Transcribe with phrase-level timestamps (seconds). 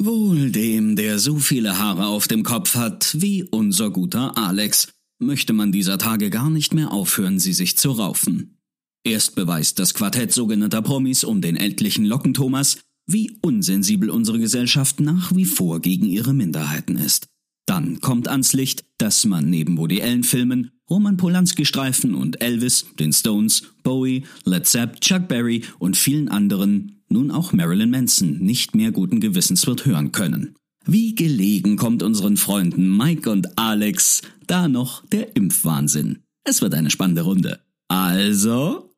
[0.00, 5.52] Wohl dem, der so viele Haare auf dem Kopf hat wie unser guter Alex, möchte
[5.52, 8.58] man dieser Tage gar nicht mehr aufhören, sie sich zu raufen.
[9.02, 15.34] Erst beweist das Quartett sogenannter Promis um den endlichen Lockenthomas, wie unsensibel unsere Gesellschaft nach
[15.34, 17.26] wie vor gegen ihre Minderheiten ist.
[17.66, 22.86] Dann kommt ans Licht, dass man neben Woody Allen Filmen, Roman Polanski Streifen und Elvis,
[23.00, 28.74] den Stones, Bowie, Led Zepp, Chuck Berry und vielen anderen nun auch Marilyn Manson nicht
[28.74, 30.54] mehr guten Gewissens wird hören können.
[30.84, 36.20] Wie gelegen kommt unseren Freunden Mike und Alex da noch der Impfwahnsinn.
[36.44, 37.60] Es wird eine spannende Runde.
[37.88, 38.94] Also.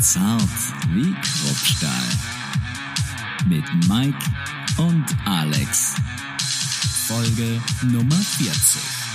[0.00, 0.40] Zart
[0.94, 1.92] wie Kruppstahl.
[3.48, 4.18] Mit Mike
[4.78, 5.94] und Alex.
[7.06, 9.05] Folge Nummer 40.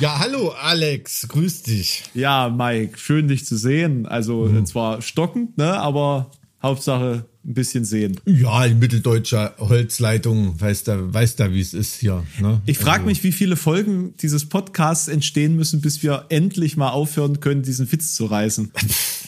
[0.00, 2.04] Ja, hallo Alex, grüß dich.
[2.14, 4.06] Ja, Mike, schön dich zu sehen.
[4.06, 4.64] Also mhm.
[4.64, 6.30] zwar stockend, ne, aber
[6.62, 8.18] Hauptsache ein bisschen sehen.
[8.24, 12.24] Ja, in mitteldeutscher Holzleitung, weißt du, weißt da, wie es ist hier.
[12.40, 12.62] Ne?
[12.64, 13.06] Ich frage also.
[13.08, 17.90] mich, wie viele Folgen dieses Podcasts entstehen müssen, bis wir endlich mal aufhören können, diesen
[17.92, 18.72] Witz zu reißen.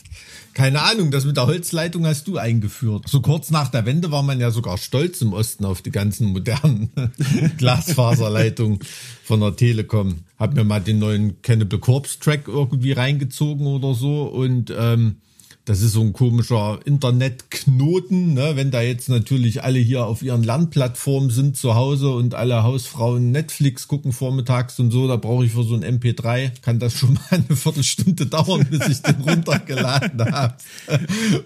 [0.54, 3.08] Keine Ahnung, das mit der Holzleitung hast du eingeführt.
[3.08, 6.28] So kurz nach der Wende war man ja sogar stolz im Osten auf die ganzen
[6.28, 6.90] modernen
[7.56, 8.80] Glasfaserleitungen
[9.24, 10.20] von der Telekom.
[10.38, 15.16] Hab mir mal den neuen Cannibal Corpse Track irgendwie reingezogen oder so und ähm,
[15.64, 18.52] das ist so ein komischer Internetknoten, ne?
[18.56, 23.30] wenn da jetzt natürlich alle hier auf ihren Lernplattformen sind zu Hause und alle Hausfrauen
[23.30, 27.14] Netflix gucken vormittags und so, da brauche ich für so ein MP3, kann das schon
[27.14, 30.56] mal eine Viertelstunde dauern, bis ich den runtergeladen habe,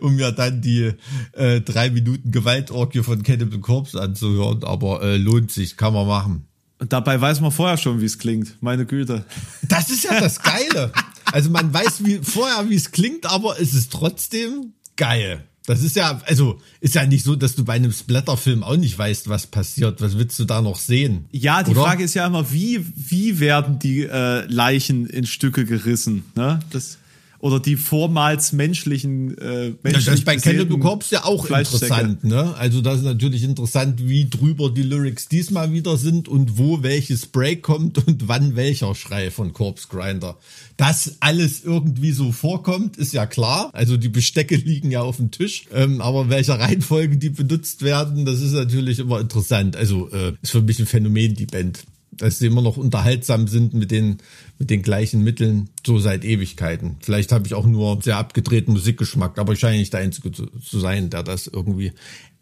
[0.00, 0.92] um mir dann die
[1.32, 6.46] äh, drei Minuten Gewaltorgie von Cannibal Corpse anzuhören, aber äh, lohnt sich, kann man machen.
[6.78, 8.56] Und dabei weiß man vorher schon, wie es klingt.
[8.60, 9.24] Meine Güte.
[9.62, 10.92] Das ist ja das Geile.
[11.32, 15.44] Also man weiß wie, vorher, wie es klingt, aber es ist trotzdem geil.
[15.66, 18.96] Das ist ja, also ist ja nicht so, dass du bei einem Splatterfilm auch nicht
[18.96, 20.00] weißt, was passiert.
[20.00, 21.26] Was willst du da noch sehen?
[21.32, 21.82] Ja, die oder?
[21.82, 26.24] Frage ist ja immer, wie wie werden die äh, Leichen in Stücke gerissen?
[26.36, 26.60] Ne?
[26.70, 26.98] Das
[27.46, 32.24] oder die vormals menschlichen äh, menschlich ja, Das ist bei Cannibal Corpse ja auch interessant,
[32.24, 32.54] ne?
[32.56, 37.26] Also das ist natürlich interessant, wie drüber die Lyrics diesmal wieder sind und wo welches
[37.26, 40.36] Break kommt und wann welcher Schrei von Corpse Grinder.
[40.76, 43.70] Dass alles irgendwie so vorkommt, ist ja klar.
[43.72, 48.24] Also die Bestecke liegen ja auf dem Tisch, ähm, aber welcher Reihenfolge die benutzt werden,
[48.24, 49.76] das ist natürlich immer interessant.
[49.76, 51.84] Also äh, ist für mich ein Phänomen, die Band
[52.18, 54.18] dass sie immer noch unterhaltsam sind mit den,
[54.58, 56.96] mit den gleichen Mitteln, so seit Ewigkeiten.
[57.00, 60.46] Vielleicht habe ich auch nur sehr abgedrehten Musikgeschmack, aber ich scheine nicht der Einzige zu,
[60.46, 61.92] zu sein, der das irgendwie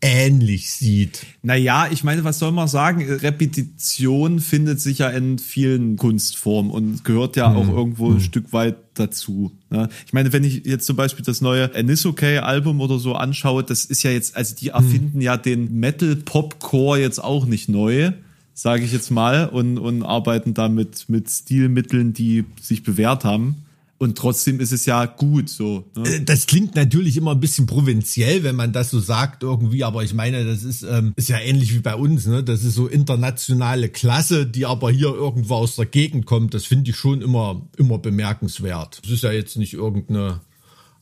[0.01, 1.25] ähnlich sieht.
[1.43, 3.03] Naja, ich meine, was soll man sagen?
[3.11, 7.57] Repetition findet sich ja in vielen Kunstformen und gehört ja hm.
[7.57, 8.17] auch irgendwo hm.
[8.17, 9.51] ein Stück weit dazu.
[9.71, 9.89] Ne?
[10.07, 14.03] Ich meine, wenn ich jetzt zum Beispiel das neue Anisokay-Album oder so anschaue, das ist
[14.03, 14.75] ja jetzt, also die hm.
[14.75, 15.21] erfinden hm.
[15.23, 18.13] ja den Metal-Pop-Core jetzt auch nicht neu
[18.55, 23.57] sage ich jetzt mal, und, und arbeiten damit mit Stilmitteln, die sich bewährt haben.
[23.99, 25.85] Und trotzdem ist es ja gut so.
[25.97, 26.17] Ne?
[26.17, 30.03] Äh, das klingt natürlich immer ein bisschen provinziell, wenn man das so sagt irgendwie, aber
[30.03, 32.43] ich meine, das ist, ähm, ist ja ähnlich wie bei uns, ne?
[32.43, 36.55] Das ist so internationale Klasse, die aber hier irgendwo aus der Gegend kommt.
[36.55, 39.01] Das finde ich schon immer, immer bemerkenswert.
[39.05, 40.41] Das ist ja jetzt nicht irgendeine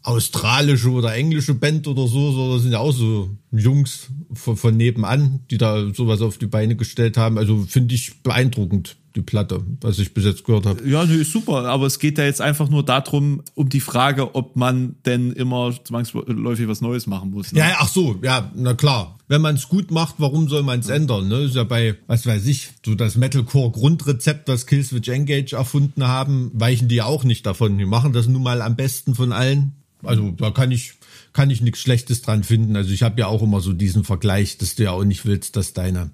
[0.02, 4.76] australische oder englische Band oder so, sondern das sind ja auch so Jungs von, von
[4.76, 7.38] nebenan, die da sowas auf die Beine gestellt haben.
[7.38, 10.88] Also finde ich beeindruckend, die Platte, was ich bis jetzt gehört habe.
[10.88, 14.34] Ja, nee, ist super, aber es geht ja jetzt einfach nur darum, um die Frage,
[14.34, 17.52] ob man denn immer zwangsläufig was Neues machen muss.
[17.52, 17.60] Ne?
[17.60, 19.18] Ja, ach so, ja, na klar.
[19.28, 20.96] Wenn man es gut macht, warum soll man es ja.
[20.96, 21.28] ändern?
[21.28, 21.42] Ne?
[21.42, 26.88] Ist ja bei, was weiß ich, so das Metalcore-Grundrezept, was Killswitch Engage erfunden haben, weichen
[26.88, 27.78] die auch nicht davon.
[27.78, 30.94] Die machen das nun mal am besten von allen also da kann ich
[31.32, 32.76] kann ich nichts Schlechtes dran finden.
[32.76, 35.56] Also ich habe ja auch immer so diesen Vergleich, dass du ja auch nicht willst,
[35.56, 36.10] dass deine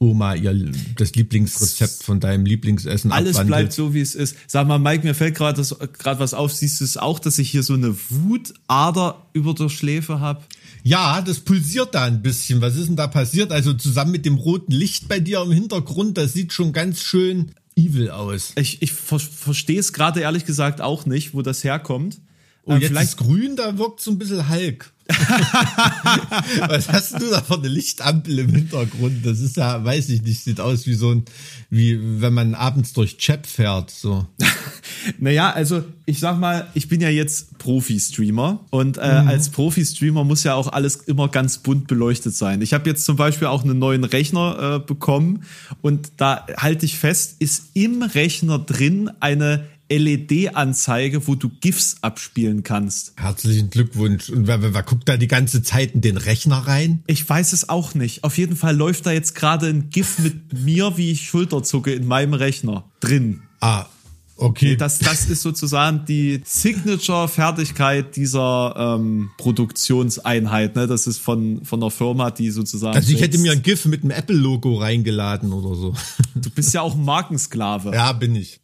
[0.00, 3.48] Oma ihr das Lieblingsrezept von deinem Lieblingsessen Alles abwandelt.
[3.48, 4.36] bleibt so, wie es ist.
[4.46, 5.62] Sag mal, Mike, mir fällt gerade
[5.98, 6.52] gerade was auf.
[6.52, 10.42] Siehst du es auch, dass ich hier so eine Wutader über der Schläfe habe?
[10.84, 12.60] Ja, das pulsiert da ein bisschen.
[12.60, 13.50] Was ist denn da passiert?
[13.50, 17.52] Also zusammen mit dem roten Licht bei dir im Hintergrund, das sieht schon ganz schön
[17.74, 18.52] evil aus.
[18.56, 22.20] Ich, ich ver verstehe es gerade ehrlich gesagt auch nicht, wo das herkommt.
[22.68, 24.92] Und ähm, jetzt vielleicht ist grün, da wirkt so ein bisschen Hulk.
[26.68, 29.24] Was hast du da für eine Lichtampel im Hintergrund?
[29.24, 31.24] Das ist ja, weiß ich nicht, sieht aus wie so ein,
[31.70, 34.26] wie wenn man abends durch Chat fährt, so.
[35.18, 39.28] naja, also ich sag mal, ich bin ja jetzt Profi-Streamer und äh, mhm.
[39.28, 42.60] als Profi-Streamer muss ja auch alles immer ganz bunt beleuchtet sein.
[42.60, 45.44] Ich habe jetzt zum Beispiel auch einen neuen Rechner äh, bekommen
[45.80, 52.62] und da halte ich fest, ist im Rechner drin eine LED-Anzeige, wo du GIFs abspielen
[52.62, 53.12] kannst.
[53.16, 54.28] Herzlichen Glückwunsch.
[54.28, 57.02] Und wer, wer, wer guckt da die ganze Zeit in den Rechner rein?
[57.06, 58.24] Ich weiß es auch nicht.
[58.24, 61.92] Auf jeden Fall läuft da jetzt gerade ein GIF mit mir, wie ich Schulter zucke,
[61.92, 63.42] in meinem Rechner drin.
[63.60, 63.86] Ah,
[64.36, 64.76] okay.
[64.76, 70.76] Das, das ist sozusagen die Signature-Fertigkeit dieser ähm, Produktionseinheit.
[70.76, 70.86] Ne?
[70.86, 72.94] Das ist von, von einer Firma, die sozusagen.
[72.96, 75.94] Also ich hätte mir ein GIF mit einem Apple-Logo reingeladen oder so.
[76.34, 77.92] Du bist ja auch ein Markensklave.
[77.92, 78.60] Ja, bin ich.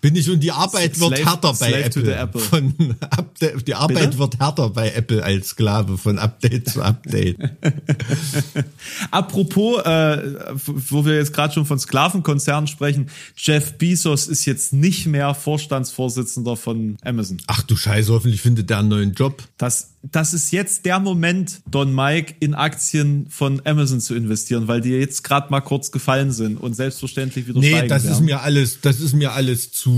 [0.00, 2.14] Bin ich und die Arbeit wird Slave- härter bei Apple.
[2.14, 2.40] Apple.
[2.40, 2.74] Von
[3.10, 4.18] Update, die Arbeit Bitte?
[4.18, 7.36] wird härter bei Apple als Sklave von Update zu Update.
[9.10, 10.22] Apropos, äh,
[10.66, 16.56] wo wir jetzt gerade schon von Sklavenkonzernen sprechen, Jeff Bezos ist jetzt nicht mehr Vorstandsvorsitzender
[16.56, 17.38] von Amazon.
[17.46, 19.42] Ach du Scheiße, hoffentlich findet der einen neuen Job.
[19.58, 24.80] Das, das ist jetzt der Moment, Don Mike, in Aktien von Amazon zu investieren, weil
[24.80, 28.24] die jetzt gerade mal kurz gefallen sind und selbstverständlich wieder Nee, steigen das ist werden.
[28.26, 29.90] mir alles, das ist mir alles zu,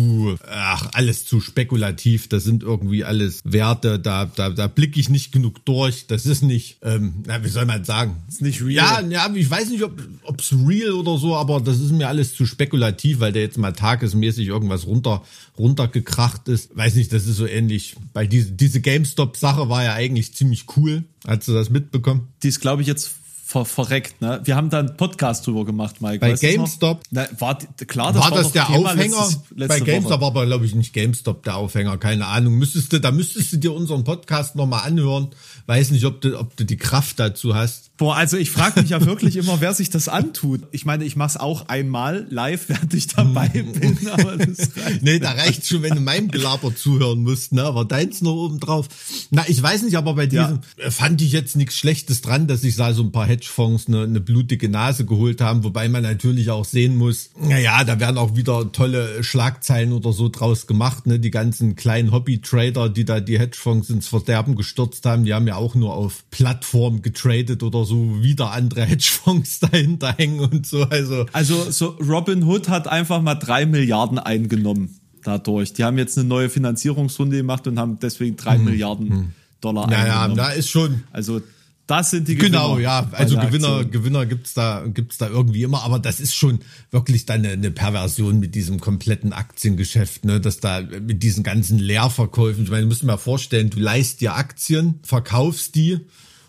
[0.48, 2.28] ach, alles zu spekulativ.
[2.28, 6.06] Das sind irgendwie alles Werte, da, da, da blicke ich nicht genug durch.
[6.06, 8.16] Das ist nicht, ähm, na, wie soll man sagen?
[8.28, 9.10] ist nicht real.
[9.10, 12.34] Ja, ja, ich weiß nicht, ob ob's real oder so, aber das ist mir alles
[12.34, 15.22] zu spekulativ, weil der jetzt mal tagesmäßig irgendwas runter
[15.58, 16.76] runtergekracht ist.
[16.76, 17.96] Weiß nicht, das ist so ähnlich.
[18.12, 21.04] Weil diese, diese GameStop-Sache war ja eigentlich ziemlich cool.
[21.26, 22.28] Hast du das mitbekommen?
[22.42, 23.10] Die ist, glaube ich, jetzt
[23.48, 24.20] ver verreckt.
[24.20, 24.42] Ne?
[24.44, 26.18] Wir haben da einen Podcast drüber gemacht, Mike.
[26.18, 26.42] Bei weißt?
[26.42, 27.00] GameStop?
[27.10, 29.16] Na, war, klar, das war, war, das der Thema Aufhänger?
[29.16, 30.20] letztes- letzte Bei GameStop Woche.
[30.20, 32.58] war aber, glaube ich, nicht GameStop der Aufhänger, keine Ahnung.
[32.58, 35.28] Müsstest du, da müsstest du dir unseren Podcast nochmal anhören.
[35.64, 37.88] Weiß nicht, ob du, ob du die Kraft dazu hast.
[37.98, 40.60] Boah, also ich frage mich ja wirklich immer, wer sich das antut.
[40.70, 44.70] Ich meine, ich mache es auch einmal live, während ich dabei bin, aber das.
[45.00, 47.64] Nee, da reicht schon, wenn du meinem Gelaber zuhören musst, ne?
[47.64, 48.86] Aber deins noch oben drauf.
[49.30, 52.60] Na, ich weiß nicht, aber bei diesem äh, fand ich jetzt nichts Schlechtes dran, dass
[52.60, 56.50] sich da so ein paar Hedgefonds eine, eine blutige Nase geholt haben, wobei man natürlich
[56.50, 61.18] auch sehen muss, naja, da werden auch wieder tolle Schlagzeilen oder so draus gemacht, ne?
[61.18, 65.56] Die ganzen kleinen Hobby-Trader, die da die Hedgefonds ins Verderben gestürzt haben, die haben ja
[65.56, 71.26] auch nur auf Plattform getradet oder so, wieder andere Hedgefonds dahinter hängen und so, also.
[71.32, 75.73] Also so Robin Hood hat einfach mal drei Milliarden eingenommen dadurch.
[75.73, 80.37] Die haben jetzt eine neue Finanzierungsrunde gemacht und haben deswegen drei Milliarden Dollar Naja, eingenommen.
[80.37, 81.40] da ist schon, also
[81.88, 82.58] das sind die Gewinner.
[82.58, 83.08] Genau, ja.
[83.12, 83.82] Also Gewinner.
[83.85, 87.70] Gewinner gibt's da, gibt's da irgendwie immer, aber das ist schon wirklich dann eine, eine
[87.70, 92.88] Perversion mit diesem kompletten Aktiengeschäft, ne, dass da mit diesen ganzen Leerverkäufen, ich meine, du
[92.88, 96.00] musst dir mal vorstellen, du leist dir Aktien, verkaufst die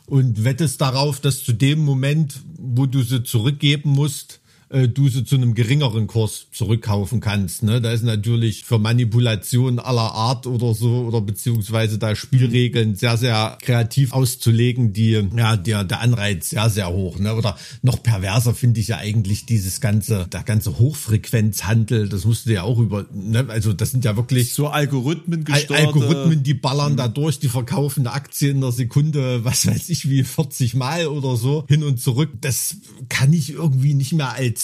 [0.09, 5.23] und wettest darauf, dass zu dem Moment, wo du sie zurückgeben musst, äh, du sie
[5.23, 7.63] zu einem geringeren Kurs zurückkaufen kannst.
[7.63, 7.81] Ne?
[7.81, 13.57] Da ist natürlich für Manipulation aller Art oder so oder beziehungsweise da Spielregeln sehr, sehr
[13.61, 17.17] kreativ auszulegen, die ja der, der Anreiz sehr, sehr hoch.
[17.17, 17.33] Ne?
[17.35, 22.53] Oder noch perverser finde ich ja eigentlich dieses ganze, der ganze Hochfrequenzhandel, das musst du
[22.53, 23.47] ja auch über, ne?
[23.49, 27.49] also das sind ja wirklich so Algorithmen Al gesteuerte Algorithmen, die ballern da durch, die
[27.49, 31.83] verkaufen eine Aktie in der Sekunde, was weiß ich, wie 40 Mal oder so, hin
[31.83, 32.29] und zurück.
[32.41, 32.77] Das
[33.09, 34.58] kann ich irgendwie nicht mehr als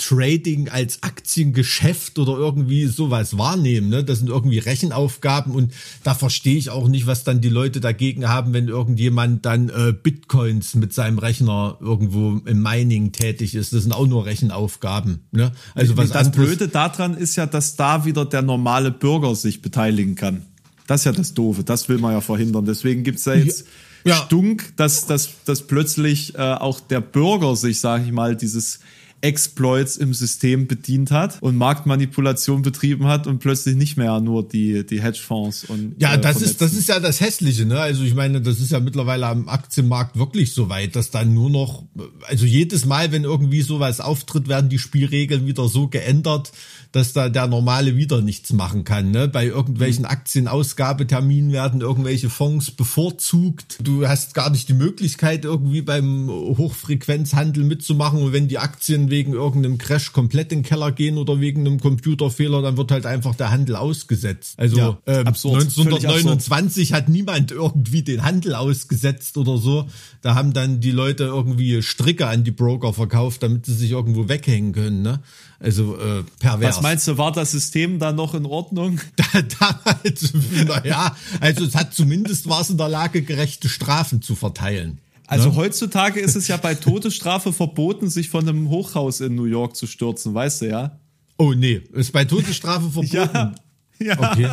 [0.00, 3.90] Trading, als Aktiengeschäft oder irgendwie sowas wahrnehmen.
[3.90, 4.02] Ne?
[4.02, 8.28] Das sind irgendwie Rechenaufgaben und da verstehe ich auch nicht, was dann die Leute dagegen
[8.28, 13.74] haben, wenn irgendjemand dann äh, Bitcoins mit seinem Rechner irgendwo im Mining tätig ist.
[13.74, 15.20] Das sind auch nur Rechenaufgaben.
[15.32, 15.52] Ne?
[15.74, 20.14] Also was das Blöde daran ist ja, dass da wieder der normale Bürger sich beteiligen
[20.14, 20.42] kann.
[20.86, 21.62] Das ist ja das Doofe.
[21.62, 22.64] Das will man ja verhindern.
[22.64, 23.66] Deswegen gibt's ja jetzt
[24.04, 24.16] Ja.
[24.16, 28.80] Stunk, dass, dass, dass plötzlich äh, auch der Bürger sich, sage ich mal, dieses
[29.22, 34.84] Exploits im System bedient hat und Marktmanipulation betrieben hat und plötzlich nicht mehr nur die,
[34.86, 37.80] die Hedgefonds und Ja, äh, das ist, das ist ja das Hässliche, ne?
[37.80, 41.50] Also ich meine, das ist ja mittlerweile am Aktienmarkt wirklich so weit, dass dann nur
[41.50, 41.84] noch,
[42.28, 46.52] also jedes Mal, wenn irgendwie sowas auftritt, werden die Spielregeln wieder so geändert,
[46.92, 49.28] dass da der Normale wieder nichts machen kann, ne?
[49.28, 53.78] Bei irgendwelchen Aktienausgabeterminen werden irgendwelche Fonds bevorzugt.
[53.80, 59.34] Du hast gar nicht die Möglichkeit, irgendwie beim Hochfrequenzhandel mitzumachen und wenn die Aktien wegen
[59.34, 63.36] irgendeinem Crash komplett in den Keller gehen oder wegen einem Computerfehler, dann wird halt einfach
[63.36, 64.54] der Handel ausgesetzt.
[64.58, 69.86] Also Ja, ähm, absurd, völlig 1929 hat niemand irgendwie den Handel ausgesetzt oder so.
[70.22, 74.28] Da haben dann die Leute irgendwie Stricke an die Broker verkauft, damit sie sich irgendwo
[74.28, 75.02] weghängen können.
[75.02, 75.20] Ne?
[75.60, 76.76] Also äh, pervers.
[76.76, 79.00] Was meinst du, war das System da noch in Ordnung?
[79.16, 79.42] Da,
[79.84, 80.32] damals,
[80.66, 84.98] naja, also es hat zumindest war es in der Lage, gerechte Strafen zu verteilen.
[85.26, 89.76] Also heutzutage ist es ja bei Todesstrafe verboten, sich von einem Hochhaus in New York
[89.76, 90.98] zu stürzen, weißt du ja?
[91.36, 93.54] Oh nee, ist bei Todesstrafe verboten.
[94.00, 94.18] ja.
[94.18, 94.50] Okay.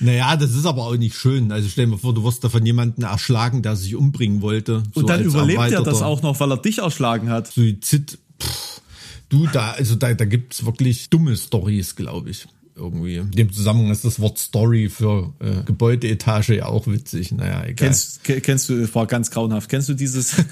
[0.00, 1.52] Naja, das ist aber auch nicht schön.
[1.52, 4.78] Also stell dir mal vor, du wirst da von jemandem erschlagen, der sich umbringen wollte.
[4.78, 7.46] Und so dann überlebt er das auch noch, weil er dich erschlagen hat.
[7.46, 8.18] Suizid.
[8.42, 8.82] Pff,
[9.28, 12.46] du, da, also da, da gibt's wirklich dumme Stories, glaube ich.
[12.76, 13.16] irgendwie.
[13.16, 17.32] In dem Zusammenhang ist das Wort Story für äh, Gebäudeetage ja auch witzig.
[17.32, 17.74] Naja, egal.
[17.74, 19.68] Kennst, kennst du, war ganz grauenhaft.
[19.70, 20.36] Kennst du dieses,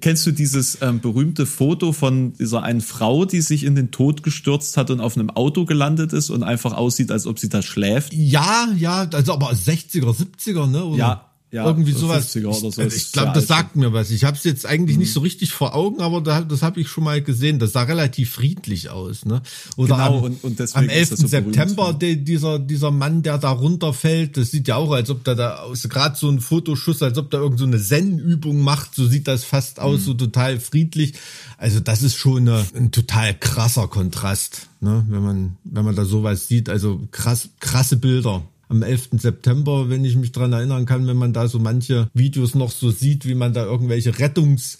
[0.00, 4.22] kennst du dieses ähm, berühmte Foto von dieser einen Frau, die sich in den Tod
[4.22, 7.62] gestürzt hat und auf einem Auto gelandet ist und einfach aussieht, als ob sie da
[7.62, 8.12] schläft?
[8.14, 10.84] Ja, ja, also aber 60er, 70er, ne?
[10.84, 10.98] Oder?
[10.98, 12.34] Ja, ja, irgendwie sowas.
[12.34, 12.82] Oder so.
[12.82, 14.10] Ich, ich glaube, das sagt mir was.
[14.10, 15.02] Ich habe es jetzt eigentlich mhm.
[15.02, 17.60] nicht so richtig vor Augen, aber da, das habe ich schon mal gesehen.
[17.60, 19.24] Das sah relativ friedlich aus.
[19.24, 19.40] Ne?
[19.76, 21.10] Oder genau, am, und, und am 11.
[21.10, 25.22] So September de, dieser, dieser Mann, der da runterfällt, das sieht ja auch, als ob
[25.22, 28.96] da, da gerade so ein Fotoschuss, als ob da irgend so eine Zen-Übung macht.
[28.96, 30.04] So sieht das fast aus, mhm.
[30.04, 31.14] so total friedlich.
[31.56, 35.04] Also das ist schon eine, ein total krasser Kontrast, ne?
[35.08, 36.68] wenn man wenn man da sowas sieht.
[36.68, 39.10] Also krass, krasse Bilder am 11.
[39.18, 42.90] September, wenn ich mich dran erinnern kann, wenn man da so manche Videos noch so
[42.90, 44.78] sieht, wie man da irgendwelche Rettungs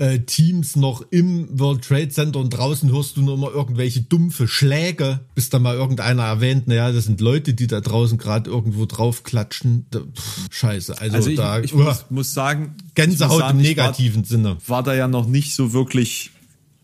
[0.00, 4.48] äh, Teams noch im World Trade Center und draußen hörst du nur immer irgendwelche dumpfe
[4.48, 8.86] Schläge, bis da mal irgendeiner erwähnt, naja, das sind Leute, die da draußen gerade irgendwo
[8.86, 9.86] drauf klatschen.
[9.92, 10.98] Pff, scheiße.
[11.00, 14.56] Also, also ich, da ich muss, muss sagen, Gänsehaut muss sagen, im negativen war, Sinne.
[14.66, 16.30] War da ja noch nicht so wirklich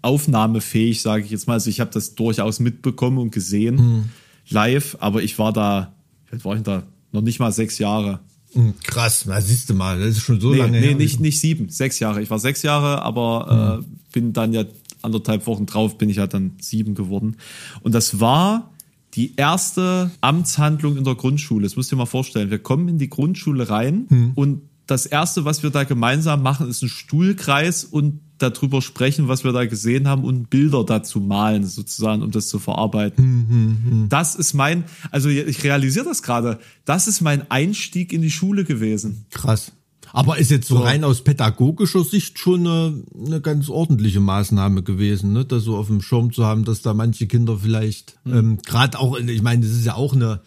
[0.03, 1.55] aufnahmefähig, sage ich jetzt mal.
[1.55, 4.05] Also ich habe das durchaus mitbekommen und gesehen hm.
[4.51, 5.96] live, aber ich war da
[6.31, 6.83] wie war ich da?
[7.13, 8.21] Noch nicht mal sechs Jahre.
[8.53, 10.89] Hm, krass, na siehst du mal, das ist schon so nee, lange nee, her.
[10.91, 12.23] Nee, nicht, nicht sieben, sechs Jahre.
[12.23, 13.85] Ich war sechs Jahre, aber hm.
[13.85, 14.65] äh, bin dann ja
[15.03, 17.37] anderthalb Wochen drauf, bin ich halt dann sieben geworden.
[17.83, 18.71] Und das war
[19.15, 21.63] die erste Amtshandlung in der Grundschule.
[21.65, 22.51] Das musst du dir mal vorstellen.
[22.51, 24.33] Wir kommen in die Grundschule rein hm.
[24.35, 29.45] und das erste, was wir da gemeinsam machen, ist ein Stuhlkreis und darüber sprechen, was
[29.45, 33.25] wir da gesehen haben und Bilder dazu malen, sozusagen, um das zu verarbeiten.
[33.25, 34.09] Hm, hm, hm.
[34.09, 38.65] Das ist mein, also ich realisiere das gerade, das ist mein Einstieg in die Schule
[38.65, 39.27] gewesen.
[39.31, 39.73] Krass.
[40.13, 45.33] Aber ist jetzt so, rein aus pädagogischer Sicht schon eine, eine ganz ordentliche Maßnahme gewesen,
[45.33, 45.45] ne?
[45.45, 48.35] das so auf dem Schirm zu haben, dass da manche Kinder vielleicht, hm.
[48.35, 50.41] ähm, gerade auch, ich meine, das ist ja auch eine,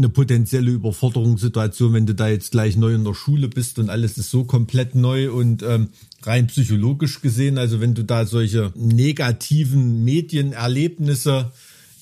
[0.00, 4.16] eine potenzielle Überforderungssituation, wenn du da jetzt gleich neu in der Schule bist und alles
[4.16, 5.88] ist so komplett neu und ähm,
[6.22, 11.52] rein psychologisch gesehen, also wenn du da solche negativen Medienerlebnisse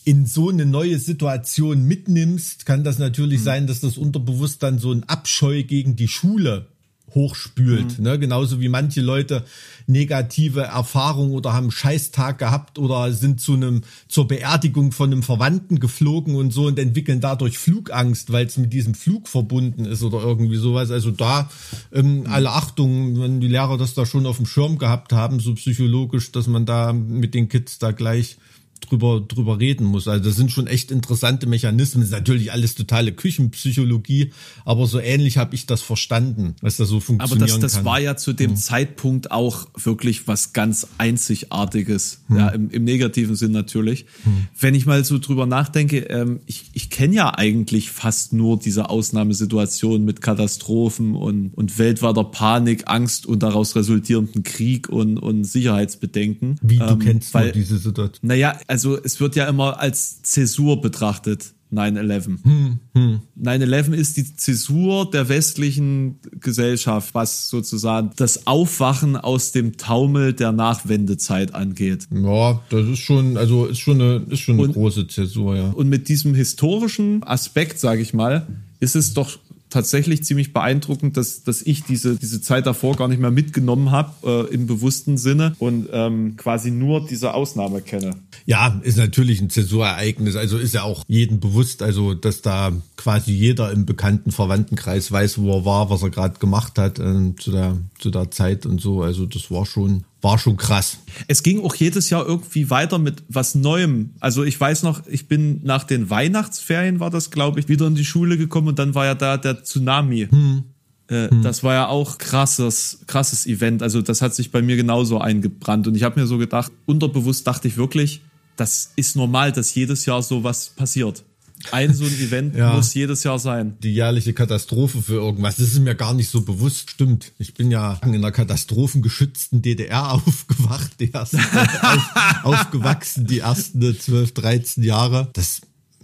[0.05, 3.45] in so eine neue Situation mitnimmst, kann das natürlich mhm.
[3.45, 6.67] sein, dass das unterbewusst dann so ein Abscheu gegen die Schule
[7.15, 7.99] hochspült.
[7.99, 8.05] Mhm.
[8.05, 8.19] Ne?
[8.19, 9.45] Genauso wie manche Leute
[9.87, 15.23] negative Erfahrungen oder haben einen Scheißtag gehabt oder sind zu einem zur Beerdigung von einem
[15.23, 20.03] Verwandten geflogen und so und entwickeln dadurch Flugangst, weil es mit diesem Flug verbunden ist
[20.03, 20.91] oder irgendwie sowas.
[20.91, 21.51] Also da
[21.93, 22.27] ähm, mhm.
[22.27, 26.33] alle Achtung, wenn die Lehrer das da schon auf dem Schirm gehabt haben, so psychologisch,
[26.33, 28.37] dass man da mit den Kids da gleich
[28.81, 30.09] drüber, drüber reden muss.
[30.09, 32.03] Also das sind schon echt interessante Mechanismen.
[32.03, 34.33] Das ist natürlich alles totale Küchenpsychologie,
[34.65, 37.51] aber so ähnlich habe ich das verstanden, dass das so funktioniert.
[37.51, 38.57] Aber das, das war ja zu dem hm.
[38.57, 42.37] Zeitpunkt auch wirklich was ganz Einzigartiges, hm.
[42.37, 44.07] ja, im, im negativen Sinn natürlich.
[44.25, 44.47] Hm.
[44.59, 48.91] Wenn ich mal so drüber nachdenke, ähm, ich, ich kenne ja eigentlich fast nur diese
[48.91, 56.59] Ausnahmesituation mit Katastrophen und, und weltweiter Panik, Angst und daraus resultierenden Krieg und, und Sicherheitsbedenken.
[56.63, 58.29] Wie, du ähm, kennst weil, diese Situation?
[58.29, 61.55] Naja, also es wird ja immer als Zäsur betrachtet.
[61.73, 62.45] 9-11.
[62.45, 63.21] Hm, hm.
[63.39, 70.53] 9-11 ist die Zäsur der westlichen Gesellschaft, was sozusagen das Aufwachen aus dem Taumel der
[70.53, 72.09] Nachwendezeit angeht.
[72.11, 75.71] Ja, das ist schon, also ist schon eine, ist schon eine und, große Zäsur, ja.
[75.71, 78.47] Und mit diesem historischen Aspekt, sage ich mal,
[78.81, 79.39] ist es doch
[79.71, 84.49] tatsächlich ziemlich beeindruckend, dass, dass ich diese, diese Zeit davor gar nicht mehr mitgenommen habe,
[84.51, 88.13] äh, im bewussten Sinne und ähm, quasi nur diese Ausnahme kenne.
[88.49, 90.35] Ja, ist natürlich ein Zäsurereignis.
[90.35, 95.37] Also ist ja auch jedem bewusst, also dass da quasi jeder im bekannten Verwandtenkreis weiß,
[95.37, 98.81] wo er war, was er gerade gemacht hat äh, zu, der, zu der Zeit und
[98.81, 99.03] so.
[99.03, 100.97] Also das war schon war schon krass.
[101.27, 104.15] Es ging auch jedes Jahr irgendwie weiter mit was Neuem.
[104.19, 107.97] Also ich weiß noch, ich bin nach den Weihnachtsferien, war das, glaube ich, wieder in
[107.97, 110.27] die Schule gekommen und dann war ja da der Tsunami.
[110.31, 110.65] Hm.
[111.09, 111.43] Äh, hm.
[111.43, 113.83] Das war ja auch krasses, krasses Event.
[113.83, 115.87] Also das hat sich bei mir genauso eingebrannt.
[115.87, 118.23] Und ich habe mir so gedacht, unterbewusst dachte ich wirklich,
[118.59, 121.25] das ist normal, dass jedes Jahr sowas passiert.
[121.71, 122.75] Ein so ein Event ja.
[122.75, 123.77] muss jedes Jahr sein.
[123.83, 125.57] Die jährliche Katastrophe für irgendwas.
[125.57, 126.91] Das ist mir gar nicht so bewusst.
[126.91, 127.33] Stimmt.
[127.39, 134.35] Ich bin ja in einer katastrophengeschützten DDR aufgewacht, die ersten, auf, aufgewachsen, die ersten 12,
[134.35, 135.31] 13 Jahre.
[135.33, 135.61] Das,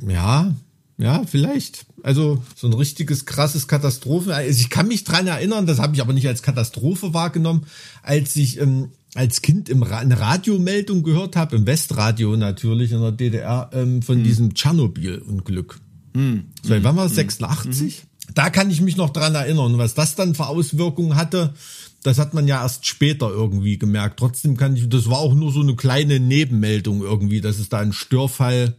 [0.08, 0.54] ja,
[0.96, 1.86] ja, vielleicht.
[2.02, 4.34] Also so ein richtiges krasses Katastrophe.
[4.34, 7.66] Also ich kann mich dran erinnern, das habe ich aber nicht als Katastrophe wahrgenommen,
[8.02, 13.00] als ich ähm, als Kind im Ra eine Radiomeldung gehört habe, im Westradio natürlich in
[13.00, 14.24] der DDR, ähm, von mhm.
[14.24, 15.78] diesem Tschernobyl-Unglück.
[16.14, 16.46] Mhm.
[16.62, 17.14] So, wann war es?
[17.14, 18.02] 86?
[18.02, 18.34] Mhm.
[18.34, 19.78] da kann ich mich noch dran erinnern.
[19.78, 21.54] Was das dann für Auswirkungen hatte,
[22.02, 24.18] das hat man ja erst später irgendwie gemerkt.
[24.18, 27.78] Trotzdem kann ich, das war auch nur so eine kleine Nebenmeldung irgendwie, dass es da
[27.78, 28.76] einen Störfall.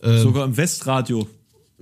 [0.00, 1.26] Äh, Sogar im Westradio.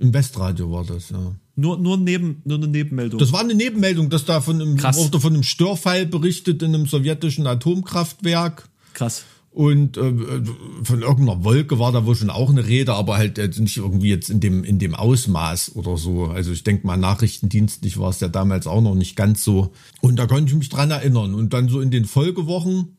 [0.01, 1.35] Im Westradio war das, ja.
[1.55, 3.19] Nur, nur, neben, nur eine Nebenmeldung.
[3.19, 6.87] Das war eine Nebenmeldung, dass da von einem, wurde von einem Störfall berichtet in einem
[6.87, 8.67] sowjetischen Atomkraftwerk.
[8.93, 9.25] Krass.
[9.51, 10.13] Und äh,
[10.83, 14.29] von irgendeiner Wolke war da wohl schon auch eine Rede, aber halt nicht irgendwie jetzt
[14.29, 16.27] in dem, in dem Ausmaß oder so.
[16.27, 19.73] Also ich denke mal, nachrichtendienstlich war es ja damals auch noch nicht ganz so.
[19.99, 21.35] Und da konnte ich mich dran erinnern.
[21.35, 22.97] Und dann so in den Folgewochen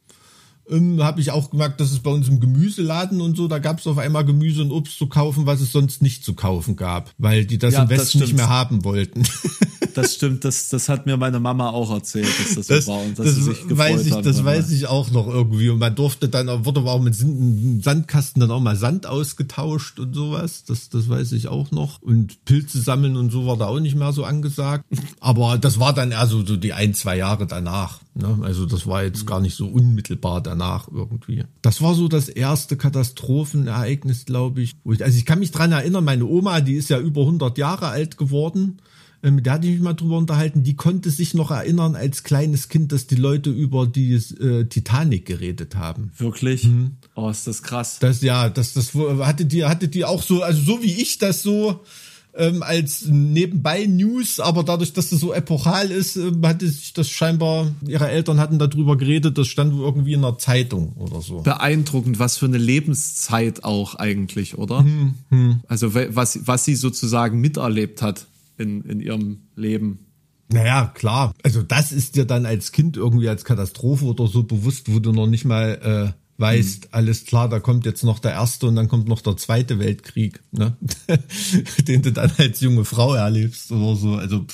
[0.71, 3.79] ähm, habe ich auch gemerkt, dass es bei uns im Gemüseladen und so, da gab
[3.79, 7.13] es auf einmal Gemüse und Obst zu kaufen, was es sonst nicht zu kaufen gab,
[7.19, 9.25] weil die das ja, im Westen nicht mehr haben wollten.
[9.95, 13.01] Das stimmt, das, das hat mir meine Mama auch erzählt, dass das, das so war
[13.01, 15.79] und dass das sie sich gefreut weiß ich, Das weiß ich auch noch irgendwie und
[15.79, 20.65] man durfte dann, wurde aber auch mit Sandkasten dann auch mal Sand ausgetauscht und sowas,
[20.65, 23.97] das, das weiß ich auch noch und Pilze sammeln und so war da auch nicht
[23.97, 24.85] mehr so angesagt,
[25.21, 28.01] aber das war dann eher so, so die ein, zwei Jahre danach.
[28.15, 28.39] Ne?
[28.43, 31.45] Also das war jetzt gar nicht so unmittelbar danach irgendwie.
[31.63, 34.75] Das war so das erste Katastrophenereignis, glaube ich.
[34.85, 35.05] ich.
[35.05, 38.19] Also ich kann mich dran erinnern, meine Oma, die ist ja über 100 Jahre alt
[38.19, 38.79] geworden.
[39.23, 40.65] Ähm, mit der hatte ich mich mal drüber unterhalten.
[40.65, 45.27] Die konnte sich noch erinnern als kleines Kind, dass die Leute über die äh, Titanic
[45.27, 46.11] geredet haben.
[46.19, 46.65] Wirklich?
[46.65, 46.93] Hm.
[47.15, 47.99] Oh, ist das krass.
[48.01, 51.43] Das ja, das das hatte die hatte die auch so, also so wie ich das
[51.43, 51.81] so
[52.35, 57.11] ähm, als nebenbei News, aber dadurch, dass das so epochal ist, äh, hatte sich das
[57.11, 61.41] scheinbar, ihre Eltern hatten darüber geredet, das stand irgendwie in der Zeitung oder so.
[61.41, 64.81] Beeindruckend, was für eine Lebenszeit auch eigentlich, oder?
[64.81, 65.61] Hm, hm.
[65.69, 68.27] Also was, was sie sozusagen miterlebt hat
[68.59, 70.07] in, in ihrem Leben.
[70.53, 71.35] Naja, klar.
[71.43, 75.13] Also das ist dir dann als Kind irgendwie als Katastrophe oder so bewusst, wo du
[75.13, 76.89] noch nicht mal äh, weißt, hm.
[76.93, 80.41] alles klar, da kommt jetzt noch der erste und dann kommt noch der zweite Weltkrieg,
[80.51, 80.77] ne?
[81.87, 84.15] den du dann als junge Frau erlebst oder so.
[84.15, 84.45] Also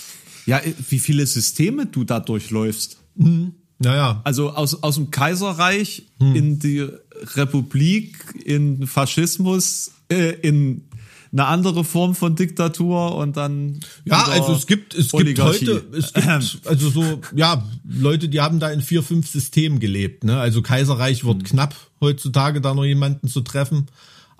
[0.46, 2.98] ja, wie viele Systeme du da durchläufst.
[3.16, 3.52] Mhm.
[3.80, 4.20] Naja.
[4.24, 6.34] Also aus, aus dem Kaiserreich hm.
[6.34, 6.88] in die
[7.34, 10.87] Republik, in Faschismus, äh, in
[11.32, 13.80] eine andere Form von Diktatur und dann.
[14.04, 16.26] Ja, also es gibt, es gibt heute, es gibt,
[16.66, 20.38] also so, ja, Leute, die haben da in vier, fünf Systemen gelebt, ne?
[20.38, 21.44] Also Kaiserreich wird mhm.
[21.44, 23.86] knapp heutzutage da noch jemanden zu treffen.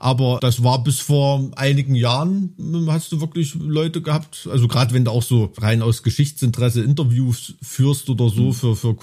[0.01, 4.95] Aber das war bis vor einigen Jahren, hm, hast du wirklich Leute gehabt, also gerade
[4.95, 8.53] wenn du auch so rein aus Geschichtsinteresse Interviews führst oder so, mhm.
[8.53, 8.97] für, für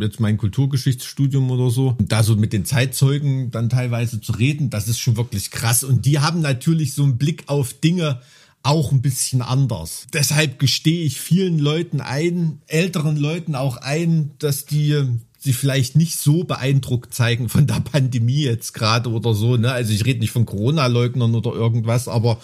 [0.00, 4.88] jetzt mein Kulturgeschichtsstudium oder so, da so mit den Zeitzeugen dann teilweise zu reden, das
[4.88, 5.84] ist schon wirklich krass.
[5.84, 8.20] Und die haben natürlich so einen Blick auf Dinge,
[8.64, 10.06] auch ein bisschen anders.
[10.12, 15.02] Deshalb gestehe ich vielen Leuten ein, älteren Leuten auch ein, dass die
[15.40, 19.56] sich vielleicht nicht so beeindruckt zeigen von der Pandemie jetzt gerade oder so.
[19.56, 19.72] Ne?
[19.72, 22.38] Also ich rede nicht von Corona-Leugnern oder irgendwas, aber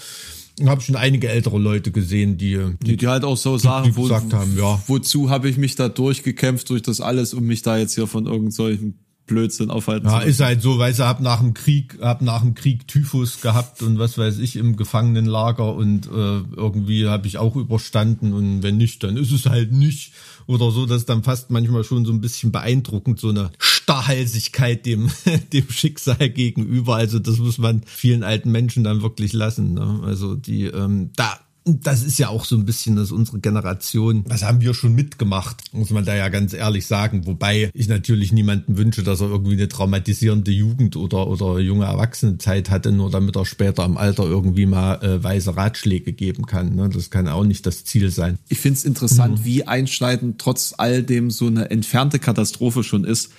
[0.59, 4.05] ich habe schon einige ältere Leute gesehen, die die, die halt auch so sagen, wo,
[4.05, 4.83] gesagt haben, ja.
[4.87, 8.25] wozu habe ich mich da durchgekämpft durch das alles, um mich da jetzt hier von
[8.25, 12.43] irgendwelchen Blödsinn aufhalten ja, ist halt so, weil sie hab nach dem Krieg, hab nach
[12.43, 16.11] dem Krieg Typhus gehabt und was weiß ich im Gefangenenlager und äh,
[16.57, 20.13] irgendwie habe ich auch überstanden und wenn nicht, dann ist es halt nicht
[20.47, 24.87] oder so, das ist dann fast manchmal schon so ein bisschen beeindruckend, so eine Starrhalsigkeit
[24.87, 25.11] dem,
[25.53, 26.97] dem Schicksal gegenüber.
[26.97, 29.75] Also das muss man vielen alten Menschen dann wirklich lassen.
[29.75, 30.01] Ne?
[30.05, 34.24] Also die, ähm, da das ist ja auch so ein bisschen das unsere Generation.
[34.29, 37.26] Das haben wir schon mitgemacht, muss man da ja ganz ehrlich sagen.
[37.26, 42.70] Wobei ich natürlich niemanden wünsche, dass er irgendwie eine traumatisierende Jugend oder, oder junge Erwachsenenzeit
[42.70, 46.76] hatte, nur damit er später im Alter irgendwie mal äh, weise Ratschläge geben kann.
[46.76, 46.88] Ne?
[46.88, 48.38] Das kann auch nicht das Ziel sein.
[48.48, 49.44] Ich finde es interessant, mhm.
[49.44, 53.33] wie einschneidend trotz all dem so eine entfernte Katastrophe schon ist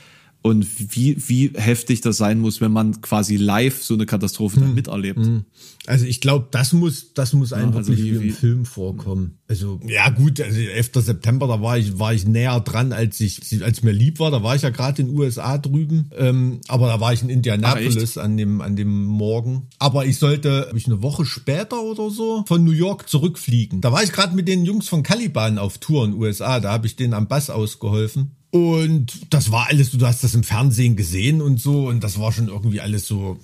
[0.47, 4.69] und wie, wie heftig das sein muss, wenn man quasi live so eine Katastrophe dann
[4.69, 4.75] hm.
[4.75, 5.19] miterlebt.
[5.19, 5.43] Hm.
[5.85, 9.39] Also ich glaube, das muss, das muss einfach ja, also wie, wie, im Film vorkommen.
[9.47, 10.91] Also ja gut, also 11.
[10.95, 14.31] September, da war ich, war ich näher dran, als ich, als mir lieb war.
[14.31, 17.29] Da war ich ja gerade in den USA drüben, ähm, aber da war ich in
[17.29, 19.67] Indianapolis Ach, an dem an dem Morgen.
[19.79, 23.81] Aber ich sollte, ich eine Woche später oder so von New York zurückfliegen.
[23.81, 26.59] Da war ich gerade mit den Jungs von Caliban auf Tour in den USA.
[26.59, 28.31] Da habe ich denen am Bass ausgeholfen.
[28.51, 32.31] Und das war alles, du hast das im Fernsehen gesehen und so, und das war
[32.31, 33.39] schon irgendwie alles so,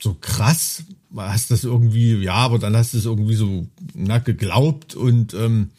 [0.00, 0.84] so krass.
[1.16, 5.70] Hast das irgendwie, ja, aber dann hast du es irgendwie so na, geglaubt und ähm,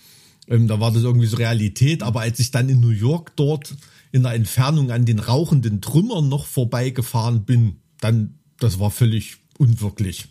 [0.48, 2.04] ähm, da war das irgendwie so Realität.
[2.04, 3.76] Aber als ich dann in New York dort
[4.12, 10.28] in der Entfernung an den rauchenden Trümmern noch vorbeigefahren bin, dann, das war völlig unwirklich.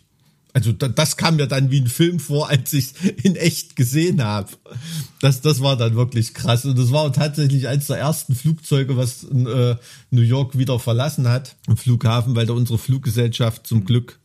[0.53, 4.49] Also das kam mir dann wie ein Film vor, als ich in echt gesehen habe.
[5.19, 6.63] Das, das war dann wirklich krass.
[6.63, 9.75] Und das war tatsächlich eines der ersten Flugzeuge, was äh,
[10.11, 14.19] New York wieder verlassen hat, im Flughafen, weil da unsere Fluggesellschaft zum Glück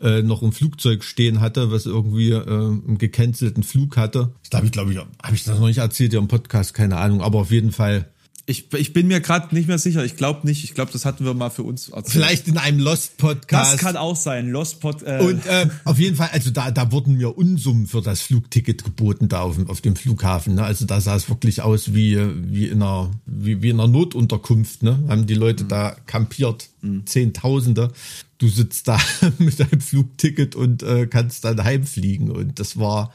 [0.00, 4.32] äh, noch ein Flugzeug stehen hatte, was irgendwie äh, einen gecancelten Flug hatte.
[4.42, 7.20] Ich glaube, ich glaube, ich, habe ich das noch nicht erzählt im Podcast, keine Ahnung,
[7.20, 8.08] aber auf jeden Fall
[8.44, 10.04] ich, ich bin mir gerade nicht mehr sicher.
[10.04, 10.64] Ich glaube nicht.
[10.64, 12.10] Ich glaube, das hatten wir mal für uns erzählt.
[12.10, 13.74] Vielleicht in einem Lost-Podcast.
[13.74, 14.50] Das kann auch sein.
[14.50, 15.02] Lost-Pod.
[15.04, 18.82] Äh Und äh, auf jeden Fall, also da, da wurden mir Unsummen für das Flugticket
[18.82, 20.56] geboten da auf, auf dem Flughafen.
[20.56, 20.64] Ne?
[20.64, 22.18] Also da sah es wirklich aus wie,
[22.50, 24.82] wie, in einer, wie, wie in einer Notunterkunft.
[24.82, 25.04] Ne?
[25.08, 25.68] Haben die Leute mhm.
[25.68, 26.68] da kampiert.
[26.80, 27.06] Mhm.
[27.06, 27.92] Zehntausende.
[28.38, 28.98] Du sitzt da
[29.38, 32.28] mit deinem Flugticket und äh, kannst dann heimfliegen.
[32.32, 33.12] Und das war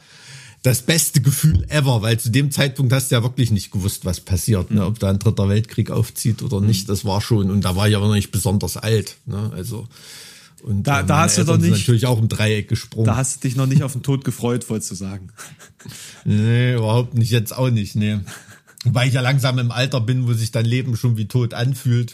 [0.62, 4.20] das beste Gefühl ever, weil zu dem Zeitpunkt hast du ja wirklich nicht gewusst, was
[4.20, 4.84] passiert, ne?
[4.84, 6.88] ob da ein dritter Weltkrieg aufzieht oder nicht.
[6.88, 9.16] Das war schon, und da war ich aber noch nicht besonders alt.
[9.26, 9.52] Ne?
[9.54, 9.86] Also
[10.62, 13.06] und da, äh, da hast du doch nicht natürlich auch im Dreieck gesprungen.
[13.06, 15.28] Da hast du dich noch nicht auf den Tod gefreut, wolltest du sagen.
[16.24, 18.18] nee, überhaupt nicht, jetzt auch nicht, nee.
[18.92, 22.12] Weil ich ja langsam im Alter bin, wo sich dein Leben schon wie tot anfühlt.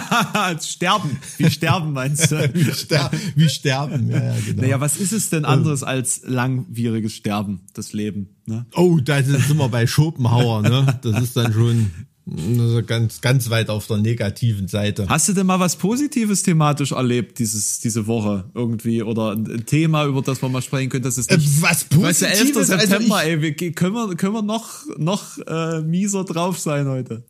[0.62, 1.18] sterben.
[1.38, 2.36] Wie sterben meinst du?
[2.54, 4.62] wie, ster wie sterben, ja, ja, genau.
[4.62, 8.36] Naja, was ist es denn anderes als langwieriges Sterben, das Leben?
[8.46, 8.66] Ne?
[8.74, 10.98] Oh, da sind wir bei Schopenhauer, ne?
[11.02, 11.90] Das ist dann schon
[12.36, 15.06] also ganz, ganz weit auf der negativen Seite.
[15.08, 19.02] Hast du denn mal was Positives thematisch erlebt dieses, diese Woche irgendwie?
[19.02, 21.04] Oder ein Thema, über das wir mal sprechen können?
[21.04, 22.22] Das ist nicht, äh, was Positives?
[22.22, 22.22] Weißt
[22.56, 22.66] du, 11.
[22.66, 27.24] September, also ey, wir, können wir, können wir noch, noch äh, mieser drauf sein heute?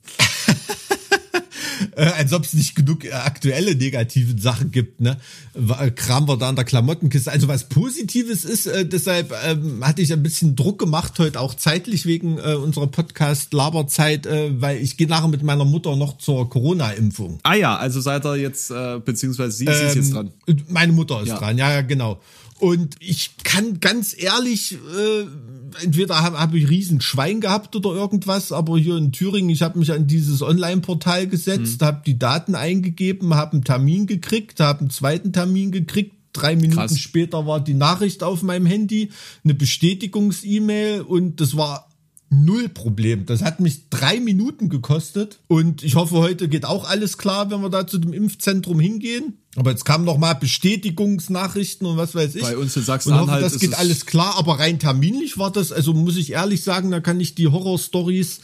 [1.97, 5.17] Äh, als ob es nicht genug äh, aktuelle negative Sachen gibt, ne?
[5.97, 7.31] Kram wir da an der Klamottenkiste.
[7.31, 11.55] Also was Positives ist, äh, deshalb ähm, hatte ich ein bisschen Druck gemacht heute auch
[11.55, 16.49] zeitlich wegen äh, unserer Podcast-Laberzeit, äh, weil ich gehe nachher mit meiner Mutter noch zur
[16.49, 17.41] Corona-Impfung.
[17.43, 20.31] Ah ja, also seid ihr jetzt, äh, beziehungsweise sie, ähm, sie ist jetzt ähm, dran.
[20.69, 21.39] Meine Mutter ist ja.
[21.39, 22.21] dran, ja, ja, genau.
[22.61, 25.27] Und ich kann ganz ehrlich, äh,
[25.83, 29.79] entweder habe hab ich riesen Schwein gehabt oder irgendwas, aber hier in Thüringen, ich habe
[29.79, 31.87] mich an dieses Online-Portal gesetzt, mhm.
[31.87, 36.77] habe die Daten eingegeben, habe einen Termin gekriegt, habe einen zweiten Termin gekriegt, Drei Minuten
[36.77, 36.99] Krass.
[36.99, 39.11] später war die Nachricht auf meinem Handy,
[39.43, 41.90] eine Bestätigungs-E-Mail und das war
[42.31, 43.27] null Problem.
[43.27, 47.61] Das hat mich drei Minuten gekostet und ich hoffe, heute geht auch alles klar, wenn
[47.61, 49.39] wir da zu dem Impfzentrum hingehen.
[49.57, 52.43] Aber jetzt kamen noch mal Bestätigungsnachrichten und was weiß ich.
[52.43, 56.17] Bei uns in Sachsen-Anhalt das geht alles klar, aber rein terminlich war das, also muss
[56.17, 58.41] ich ehrlich sagen, da kann ich die Horror-Stories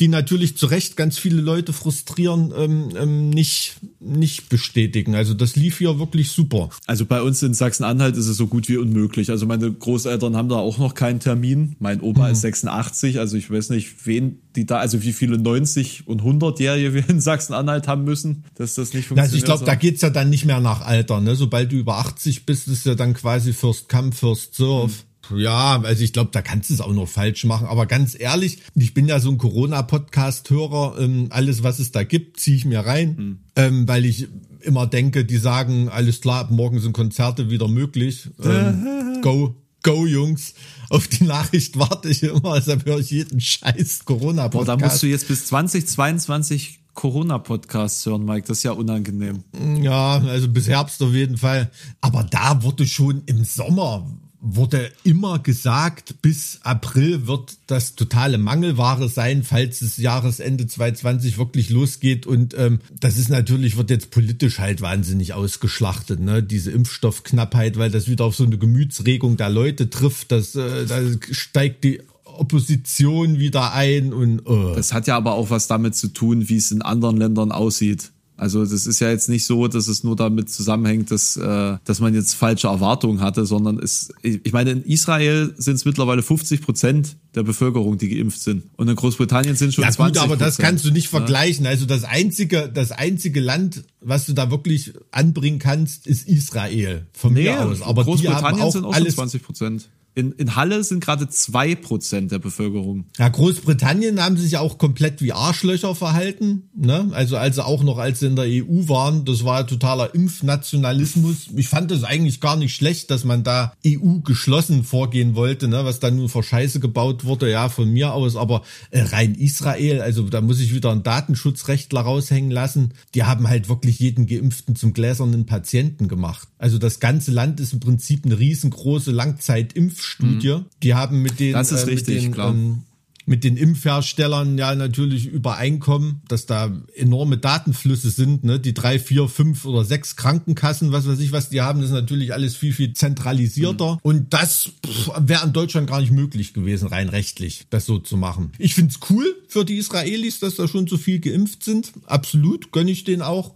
[0.00, 5.14] die natürlich zu Recht ganz viele Leute frustrieren, ähm, ähm, nicht, nicht bestätigen.
[5.14, 6.70] Also das lief hier wirklich super.
[6.86, 9.30] Also bei uns in Sachsen-Anhalt ist es so gut wie unmöglich.
[9.30, 11.76] Also meine Großeltern haben da auch noch keinen Termin.
[11.78, 12.32] Mein Opa mhm.
[12.32, 16.94] ist 86, also ich weiß nicht, wen die da, also wie viele 90 und 100-Jährige
[16.94, 19.26] wir in Sachsen-Anhalt haben müssen, dass das nicht funktioniert.
[19.26, 21.20] Also ich glaube, da geht's ja dann nicht mehr nach Alter.
[21.20, 21.36] Ne?
[21.36, 24.88] Sobald du über 80 bist, ist ja dann quasi First Come, First Serve.
[24.88, 25.13] Mhm.
[25.34, 27.66] Ja, also ich glaube, da kannst du es auch noch falsch machen.
[27.66, 30.98] Aber ganz ehrlich, ich bin ja so ein Corona-Podcast-Hörer.
[30.98, 33.38] Ähm, alles, was es da gibt, ziehe ich mir rein, mhm.
[33.56, 34.28] ähm, weil ich
[34.60, 38.30] immer denke, die sagen, alles klar, ab morgen sind Konzerte wieder möglich.
[38.42, 40.54] Ähm, go, go, Jungs.
[40.90, 44.66] Auf die Nachricht warte ich immer, deshalb höre ich jeden scheiß Corona-Podcast.
[44.66, 48.46] Boah, da musst du jetzt bis 2022 Corona-Podcasts hören, Mike.
[48.46, 49.44] Das ist ja unangenehm.
[49.82, 51.70] Ja, also bis Herbst auf jeden Fall.
[52.00, 54.06] Aber da wurde schon im Sommer
[54.46, 61.70] wurde immer gesagt, bis April wird das totale Mangelware sein, falls es Jahresende 2020 wirklich
[61.70, 62.26] losgeht.
[62.26, 66.42] Und ähm, das ist natürlich, wird jetzt politisch halt wahnsinnig ausgeschlachtet, ne?
[66.42, 70.30] Diese Impfstoffknappheit, weil das wieder auf so eine Gemütsregung der Leute trifft.
[70.30, 74.74] Das, äh, da steigt die Opposition wieder ein und uh.
[74.74, 78.10] das hat ja aber auch was damit zu tun, wie es in anderen Ländern aussieht.
[78.36, 82.00] Also das ist ja jetzt nicht so, dass es nur damit zusammenhängt, dass, äh, dass
[82.00, 86.60] man jetzt falsche Erwartungen hatte, sondern es, ich meine, in Israel sind es mittlerweile 50
[86.62, 88.64] Prozent der Bevölkerung, die geimpft sind.
[88.76, 91.64] Und in Großbritannien sind schon ja, 20 gut, aber das kannst du nicht vergleichen.
[91.66, 97.06] Also das einzige, das einzige Land, was du da wirklich anbringen kannst, ist Israel.
[97.12, 97.82] Von nee, mir aus.
[97.82, 99.88] Aber Großbritannien die haben auch sind auch alles, 20 Prozent.
[100.16, 103.06] In, in Halle sind gerade zwei Prozent der Bevölkerung.
[103.18, 106.70] Ja, Großbritannien haben sich auch komplett wie Arschlöcher verhalten.
[106.76, 107.10] Ne?
[107.12, 111.48] Also, also auch noch als sie in der EU waren, das war totaler Impfnationalismus.
[111.56, 115.84] Ich fand das eigentlich gar nicht schlecht, dass man da EU geschlossen vorgehen wollte, ne?
[115.84, 118.36] was dann nur vor Scheiße gebaut wurde, ja, von mir aus.
[118.36, 122.94] Aber äh, rein Israel, also da muss ich wieder einen Datenschutzrechtler raushängen lassen.
[123.14, 126.46] Die haben halt wirklich jeden Geimpften zum gläsernen Patienten gemacht.
[126.64, 130.54] Also das ganze Land ist im Prinzip eine riesengroße Langzeitimpfstudie.
[130.54, 130.64] Mhm.
[130.82, 132.54] Die haben mit den, das ist äh, richtig, den, klar.
[132.54, 132.84] Ähm,
[133.26, 138.44] mit den Impfherstellern ja natürlich übereinkommen, dass da enorme Datenflüsse sind.
[138.44, 138.58] Ne?
[138.58, 141.94] Die drei, vier, fünf oder sechs Krankenkassen, was weiß ich, was die haben, das ist
[141.94, 143.96] natürlich alles viel, viel zentralisierter.
[143.96, 143.98] Mhm.
[144.00, 144.70] Und das
[145.18, 148.52] wäre in Deutschland gar nicht möglich gewesen, rein rechtlich, das so zu machen.
[148.56, 151.92] Ich find's cool für die Israelis, dass da schon so viel geimpft sind.
[152.06, 153.52] Absolut, gönne ich denen auch.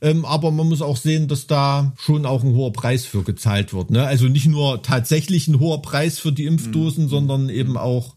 [0.00, 3.72] Ähm, aber man muss auch sehen, dass da schon auch ein hoher Preis für gezahlt
[3.72, 3.90] wird.
[3.90, 4.04] Ne?
[4.04, 7.08] Also nicht nur tatsächlich ein hoher Preis für die Impfdosen, mhm.
[7.08, 8.14] sondern eben auch,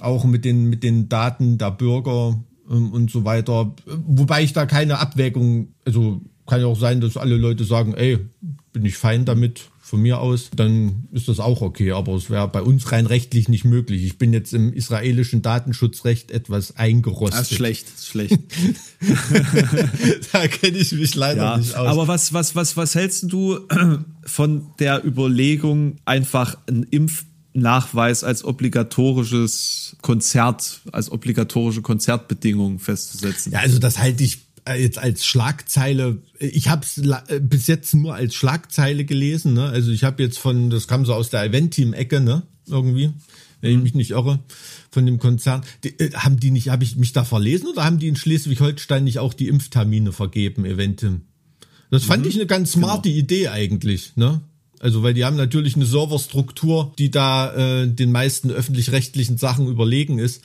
[0.00, 2.38] auch mit den, mit den Daten der Bürger
[2.70, 3.74] ähm, und so weiter.
[3.86, 8.18] Wobei ich da keine Abwägung, also kann ja auch sein, dass alle Leute sagen, ey,
[8.72, 11.92] bin ich fein damit, von mir aus, dann ist das auch okay.
[11.92, 14.04] Aber es wäre bei uns rein rechtlich nicht möglich.
[14.04, 17.40] Ich bin jetzt im israelischen Datenschutzrecht etwas eingerostet.
[17.40, 18.38] Das ist schlecht, das ist schlecht.
[20.32, 21.88] da kenne ich mich leider ja, nicht aus.
[21.88, 23.60] Aber was, was, was, was hältst du
[24.24, 33.52] von der Überlegung, einfach ein Impfnachweis als obligatorisches Konzert, als obligatorische Konzertbedingung festzusetzen?
[33.52, 38.14] Ja, also das halte ich jetzt als Schlagzeile, ich habe es äh, bis jetzt nur
[38.14, 39.64] als Schlagzeile gelesen, ne?
[39.64, 42.42] Also ich habe jetzt von, das kam so aus der Event-Team-Ecke, ne?
[42.66, 43.10] Irgendwie,
[43.60, 44.40] wenn ich mich nicht irre,
[44.90, 45.62] von dem Konzern.
[45.84, 49.04] Die, äh, haben die nicht, habe ich mich da verlesen oder haben die in Schleswig-Holstein
[49.04, 51.22] nicht auch die Impftermine vergeben, Eventim?
[51.90, 52.28] Das fand mhm.
[52.28, 53.20] ich eine ganz smarte genau.
[53.20, 54.40] Idee eigentlich, ne?
[54.80, 60.18] Also, weil die haben natürlich eine Serverstruktur, die da äh, den meisten öffentlich-rechtlichen Sachen überlegen
[60.18, 60.42] ist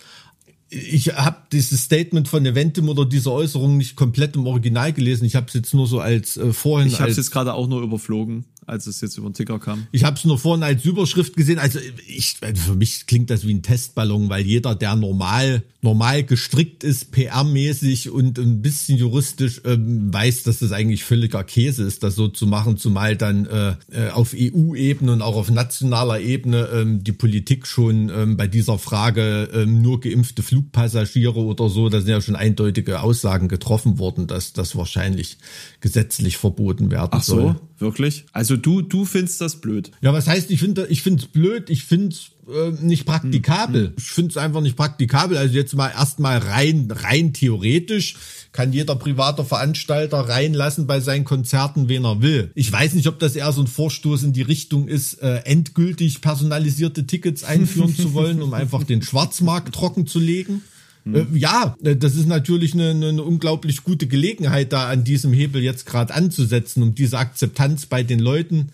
[0.74, 5.26] ich habe dieses Statement von Eventim oder diese Äußerung nicht komplett im Original gelesen.
[5.26, 6.88] Ich habe es jetzt nur so als äh, vorhin.
[6.88, 9.88] Ich habe es jetzt gerade auch nur überflogen als es jetzt über den Ticker kam.
[9.92, 11.60] Ich habe es nur vorhin als Überschrift gesehen.
[11.60, 16.84] Also ich, für mich klingt das wie ein Testballon, weil jeder, der normal, normal gestrickt
[16.84, 22.16] ist, PR-mäßig und ein bisschen juristisch, ähm, weiß, dass das eigentlich völliger Käse ist, das
[22.16, 27.04] so zu machen, zumal dann äh, äh auf EU-Ebene und auch auf nationaler Ebene ähm,
[27.04, 32.10] die Politik schon ähm, bei dieser Frage ähm, nur geimpfte Flugpassagiere oder so, da sind
[32.10, 35.38] ja schon eindeutige Aussagen getroffen worden, dass das wahrscheinlich
[35.82, 37.56] gesetzlich verboten werden Ach so, soll.
[37.80, 38.26] wirklich?
[38.32, 39.92] Also du, du findest das blöd?
[40.02, 43.88] Ja, was heißt, ich finde ich finde es blöd, ich finde es äh, nicht praktikabel.
[43.88, 43.94] Hm.
[43.98, 45.38] Ich finde es einfach nicht praktikabel.
[45.38, 48.16] Also jetzt mal erstmal rein, rein theoretisch
[48.52, 52.52] kann jeder private Veranstalter reinlassen bei seinen Konzerten, wen er will.
[52.56, 56.22] Ich weiß nicht, ob das eher so ein Vorstoß in die Richtung ist, äh, endgültig
[56.22, 60.62] personalisierte Tickets einführen zu wollen, um einfach den Schwarzmarkt trocken zu legen.
[61.06, 61.36] Hm.
[61.36, 65.86] ja, äh, das ist natürlich eine, eine unglaublich gute Gelegenheit, da an diesem Hebel jetzt
[65.86, 68.70] gerade anzusetzen, um diese Akzeptanz bei den Leuten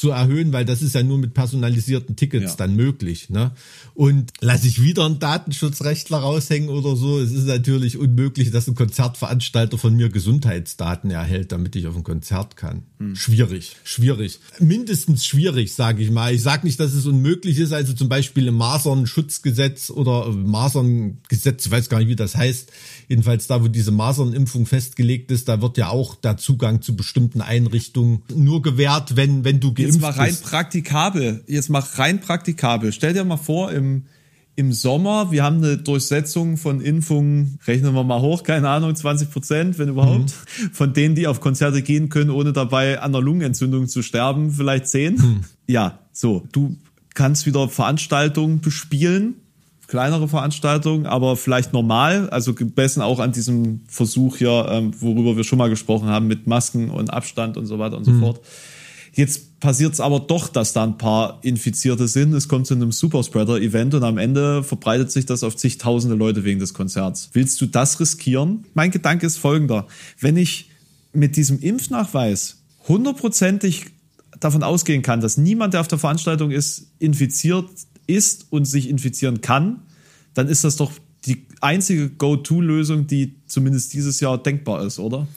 [0.00, 2.56] zu erhöhen, weil das ist ja nur mit personalisierten Tickets ja.
[2.56, 3.28] dann möglich.
[3.28, 3.52] Ne?
[3.92, 8.74] Und lasse ich wieder einen Datenschutzrechtler raushängen oder so, es ist natürlich unmöglich, dass ein
[8.74, 12.84] Konzertveranstalter von mir Gesundheitsdaten erhält, damit ich auf ein Konzert kann.
[12.98, 13.14] Hm.
[13.14, 14.40] Schwierig, schwierig.
[14.58, 16.34] Mindestens schwierig, sage ich mal.
[16.34, 21.72] Ich sage nicht, dass es unmöglich ist, also zum Beispiel im Masern-Schutzgesetz oder Masern-Gesetz, ich
[21.72, 22.72] weiß gar nicht, wie das heißt,
[23.10, 27.40] jedenfalls da, wo diese Masernimpfung festgelegt ist, da wird ja auch der Zugang zu bestimmten
[27.40, 29.94] Einrichtungen nur gewährt, wenn, wenn du geimpft bist.
[29.94, 30.44] Jetzt mal rein bist.
[30.44, 31.44] praktikabel.
[31.48, 32.92] Jetzt mal rein praktikabel.
[32.92, 34.04] Stell dir mal vor, im,
[34.54, 39.28] im Sommer, wir haben eine Durchsetzung von Impfungen, rechnen wir mal hoch, keine Ahnung, 20
[39.28, 40.70] Prozent, wenn überhaupt, mhm.
[40.72, 44.86] von denen, die auf Konzerte gehen können, ohne dabei an der Lungenentzündung zu sterben, vielleicht
[44.86, 45.14] zehn.
[45.14, 45.40] Mhm.
[45.66, 46.76] Ja, so, du
[47.14, 49.34] kannst wieder Veranstaltungen bespielen
[49.90, 55.42] kleinere Veranstaltungen, aber vielleicht normal, also gemessen auch an diesem Versuch hier, ähm, worüber wir
[55.42, 58.20] schon mal gesprochen haben, mit Masken und Abstand und so weiter und so mhm.
[58.20, 58.40] fort.
[59.12, 62.32] Jetzt passiert es aber doch, dass da ein paar Infizierte sind.
[62.34, 66.60] Es kommt zu einem Superspreader-Event und am Ende verbreitet sich das auf zigtausende Leute wegen
[66.60, 67.30] des Konzerts.
[67.32, 68.66] Willst du das riskieren?
[68.74, 69.88] Mein Gedanke ist folgender.
[70.20, 70.70] Wenn ich
[71.12, 73.86] mit diesem Impfnachweis hundertprozentig
[74.38, 77.66] davon ausgehen kann, dass niemand, der auf der Veranstaltung ist, infiziert
[78.10, 79.82] ist und sich infizieren kann,
[80.34, 80.92] dann ist das doch
[81.26, 85.28] die einzige Go-To-Lösung, die zumindest dieses Jahr denkbar ist, oder?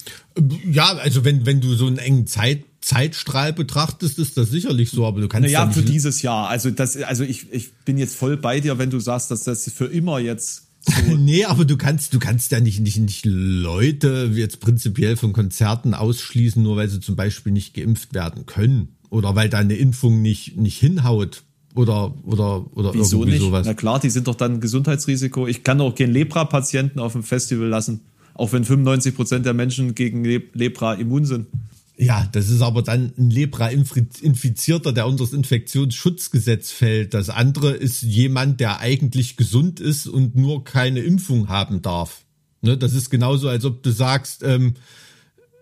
[0.70, 5.06] Ja, also wenn, wenn du so einen engen Zeit, Zeitstrahl betrachtest, ist das sicherlich so,
[5.06, 6.50] aber du kannst ja für dieses Jahr.
[6.50, 9.70] Also das, also ich, ich bin jetzt voll bei dir, wenn du sagst, dass das
[9.72, 14.30] für immer jetzt so nee, aber du kannst, du kannst ja nicht, nicht, nicht Leute
[14.34, 18.96] jetzt prinzipiell von Konzerten ausschließen, nur weil sie zum Beispiel nicht geimpft werden können.
[19.10, 21.44] Oder weil deine Impfung nicht, nicht hinhaut
[21.76, 23.42] oder oder oder Wieso irgendwie nicht?
[23.42, 23.66] sowas.
[23.66, 25.48] Na klar, die sind doch dann ein Gesundheitsrisiko.
[25.48, 28.02] Ich kann doch keinen Lepra-Patienten auf dem Festival lassen,
[28.34, 31.48] auch wenn 95 Prozent der Menschen gegen Lepra immun sind.
[31.96, 37.14] Ja, das ist aber dann ein Lepra-Infizierter, der unter das Infektionsschutzgesetz fällt.
[37.14, 42.24] Das andere ist jemand, der eigentlich gesund ist und nur keine Impfung haben darf.
[42.62, 44.74] Ne, das ist genauso, als ob du sagst, ähm,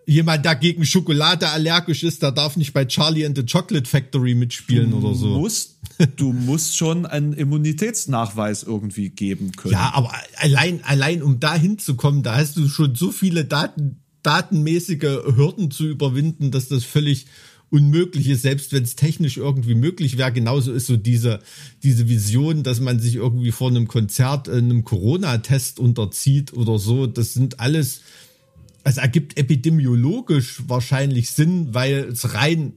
[0.06, 4.34] jemand, der gegen Schokolade allergisch ist, der darf nicht bei Charlie and the Chocolate Factory
[4.34, 5.38] mitspielen du oder so.
[5.38, 9.72] Musst, du musst schon einen Immunitätsnachweis irgendwie geben können.
[9.72, 15.24] Ja, aber allein, allein um da hinzukommen, da hast du schon so viele Daten, datenmäßige
[15.36, 17.26] Hürden zu überwinden, dass das völlig
[17.70, 20.30] unmöglich ist, selbst wenn es technisch irgendwie möglich wäre.
[20.30, 21.38] Genauso ist so diese,
[21.82, 27.06] diese Vision, dass man sich irgendwie vor einem Konzert äh, einem Corona-Test unterzieht oder so.
[27.06, 28.02] Das sind alles
[28.84, 32.74] es ergibt epidemiologisch wahrscheinlich Sinn, weil es rein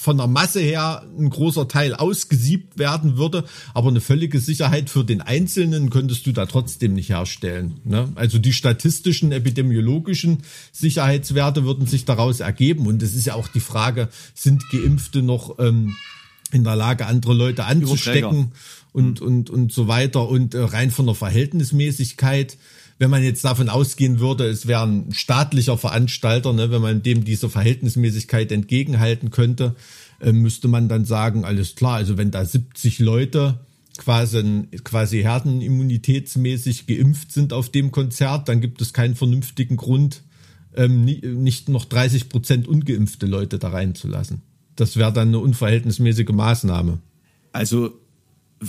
[0.00, 5.04] von der Masse her ein großer Teil ausgesiebt werden würde, aber eine völlige Sicherheit für
[5.04, 7.80] den Einzelnen könntest du da trotzdem nicht herstellen.
[7.84, 8.08] Ne?
[8.14, 10.38] Also die statistischen, epidemiologischen
[10.72, 15.58] Sicherheitswerte würden sich daraus ergeben und es ist ja auch die Frage, sind Geimpfte noch
[15.58, 15.94] ähm,
[16.50, 18.52] in der Lage, andere Leute anzustecken
[18.92, 19.26] und, mhm.
[19.26, 22.56] und, und so weiter und äh, rein von der Verhältnismäßigkeit
[23.00, 27.24] wenn man jetzt davon ausgehen würde, es wäre ein staatlicher Veranstalter, ne, wenn man dem
[27.24, 29.74] diese Verhältnismäßigkeit entgegenhalten könnte,
[30.20, 33.60] äh, müsste man dann sagen, alles klar, also wenn da 70 Leute
[33.96, 40.22] quasi, quasi herdenimmunitätsmäßig geimpft sind auf dem Konzert, dann gibt es keinen vernünftigen Grund,
[40.76, 44.42] ähm, nicht noch 30 Prozent ungeimpfte Leute da reinzulassen.
[44.76, 46.98] Das wäre dann eine unverhältnismäßige Maßnahme.
[47.52, 47.98] Also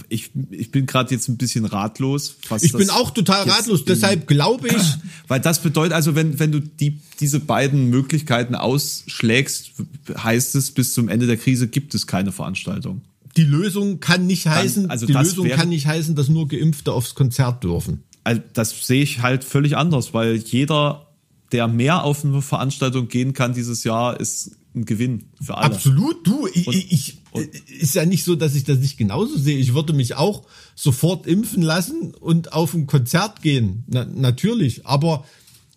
[0.07, 2.35] ich, ich bin gerade jetzt ein bisschen ratlos.
[2.61, 4.83] ich bin auch total ratlos, deshalb glaube ich.
[5.27, 9.71] Weil das bedeutet, also wenn, wenn du die, diese beiden Möglichkeiten ausschlägst,
[10.15, 13.01] heißt es, bis zum Ende der Krise gibt es keine Veranstaltung.
[13.37, 16.47] Die Lösung kann nicht heißen, Dann, also die Lösung wäre, kann nicht heißen, dass nur
[16.47, 18.03] Geimpfte aufs Konzert dürfen.
[18.23, 21.07] Also das sehe ich halt völlig anders, weil jeder,
[21.51, 25.75] der mehr auf eine Veranstaltung gehen kann dieses Jahr, ist ein Gewinn für alle.
[25.75, 26.47] Absolut, du.
[26.53, 29.57] Ich, und, ich und, ist ja nicht so, dass ich das nicht genauso sehe.
[29.57, 33.83] Ich würde mich auch sofort impfen lassen und auf ein Konzert gehen.
[33.87, 34.85] Na, natürlich.
[34.85, 35.25] Aber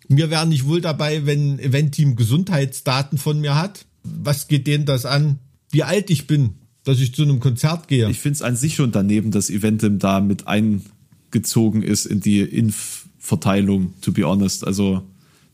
[0.07, 3.85] mir wäre nicht wohl dabei, wenn ein Eventteam Gesundheitsdaten von mir hat.
[4.03, 5.39] Was geht denen das an?
[5.71, 8.09] Wie alt ich bin, dass ich zu einem Konzert gehe.
[8.09, 12.41] Ich finde es an sich schon daneben, dass Eventim da mit eingezogen ist in die
[12.41, 14.65] Impfverteilung, to be honest.
[14.65, 15.01] Also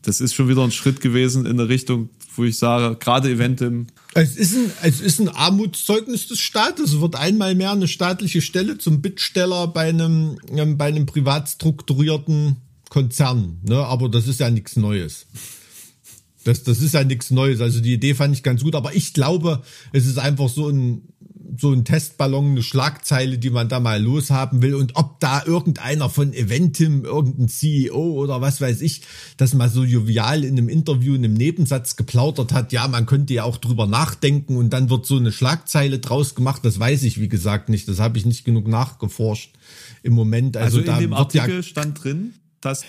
[0.02, 3.86] das ist schon wieder ein Schritt gewesen in eine Richtung, wo ich sage, gerade Eventim.
[4.14, 6.92] Es ist ein, es ist ein Armutszeugnis des Staates.
[6.92, 11.48] Es wird einmal mehr eine staatliche Stelle zum Bittsteller bei einem, ähm, bei einem privat
[11.48, 12.56] strukturierten
[12.88, 13.58] Konzern.
[13.62, 13.76] Ne?
[13.76, 15.26] Aber das ist ja nichts Neues.
[16.44, 17.60] Das, das ist ja nichts Neues.
[17.60, 19.62] Also die Idee fand ich ganz gut, aber ich glaube,
[19.92, 21.02] es ist einfach so ein,
[21.56, 26.08] so ein Testballon, eine Schlagzeile, die man da mal loshaben will und ob da irgendeiner
[26.08, 29.02] von Eventim, irgendein CEO oder was weiß ich,
[29.36, 33.34] das mal so jovial in einem Interview, in einem Nebensatz geplaudert hat, ja, man könnte
[33.34, 37.20] ja auch drüber nachdenken und dann wird so eine Schlagzeile draus gemacht, das weiß ich
[37.20, 39.52] wie gesagt nicht, das habe ich nicht genug nachgeforscht
[40.02, 40.56] im Moment.
[40.56, 42.84] Also, also in da dem Artikel ja stand drin, dass...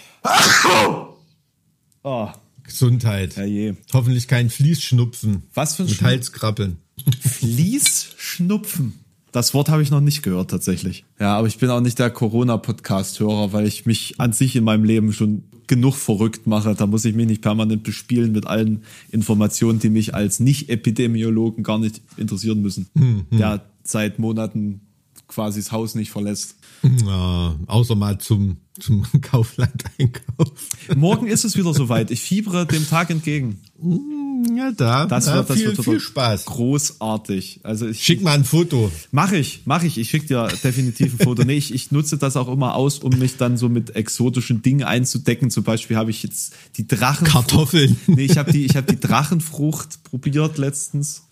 [2.04, 2.30] Oh.
[2.64, 3.36] Gesundheit.
[3.36, 5.44] Ja Hoffentlich kein Fließschnupfen.
[5.54, 6.78] Was für ein Mit Halskrabbeln.
[7.20, 8.94] Fließschnupfen.
[9.32, 11.06] Das Wort habe ich noch nicht gehört tatsächlich.
[11.20, 14.84] Ja, aber ich bin auch nicht der Corona-Podcast-Hörer, weil ich mich an sich in meinem
[14.84, 16.76] Leben schon genug verrückt mache.
[16.76, 21.80] Da muss ich mich nicht permanent bespielen mit allen Informationen, die mich als Nicht-Epidemiologen gar
[21.80, 22.88] nicht interessieren müssen.
[22.94, 23.26] Mhm.
[23.32, 24.82] Der seit Monaten
[25.28, 26.56] quasi das Haus nicht verlässt.
[26.84, 30.52] Ja, außer mal zum, zum Kaufland-Einkauf.
[30.96, 32.12] Morgen ist es wieder soweit.
[32.12, 33.62] Ich fiebere dem Tag entgegen.
[33.80, 35.06] Mm, ja, da.
[35.06, 36.46] Das wird, das viel, wird viel Spaß.
[36.46, 37.62] Großartig.
[37.64, 38.92] Also ich, Schick mal ein Foto.
[39.12, 39.98] Mach ich, mach ich.
[39.98, 41.44] Ich schick dir definitiv ein Foto.
[41.46, 44.84] Nee, ich, ich nutze das auch immer aus, um mich dann so mit exotischen Dingen
[44.84, 45.52] einzudecken.
[45.52, 47.28] Zum Beispiel habe ich jetzt die Drachen.
[47.28, 47.98] Kartoffeln.
[48.08, 51.24] Nee, ich habe die, ich habe die Drachenfrucht probiert letztens.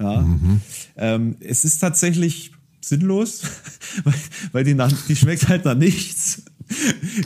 [0.00, 0.20] Ja.
[0.20, 0.60] Mhm.
[0.96, 3.42] Ähm, es ist tatsächlich sinnlos,
[4.04, 4.14] weil,
[4.52, 6.42] weil die, nach, die schmeckt halt nach nichts.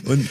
[0.05, 0.27] Und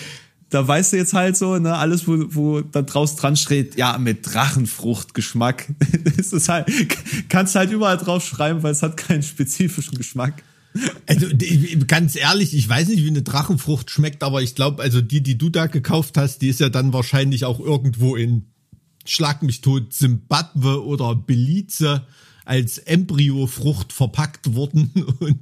[0.50, 3.98] da weißt du jetzt halt so, ne, alles, wo, wo da draus dran steht, ja,
[3.98, 5.68] mit Drachenfruchtgeschmack.
[6.16, 6.68] ist halt,
[7.28, 10.42] kannst halt überall drauf schreiben, weil es hat keinen spezifischen Geschmack.
[11.06, 11.26] Also
[11.86, 15.38] ganz ehrlich, ich weiß nicht, wie eine Drachenfrucht schmeckt, aber ich glaube, also die, die
[15.38, 18.46] du da gekauft hast, die ist ja dann wahrscheinlich auch irgendwo in
[19.06, 22.06] Schlag mich tot Zimbabwe oder Belize
[22.44, 25.40] als Embryofrucht verpackt worden und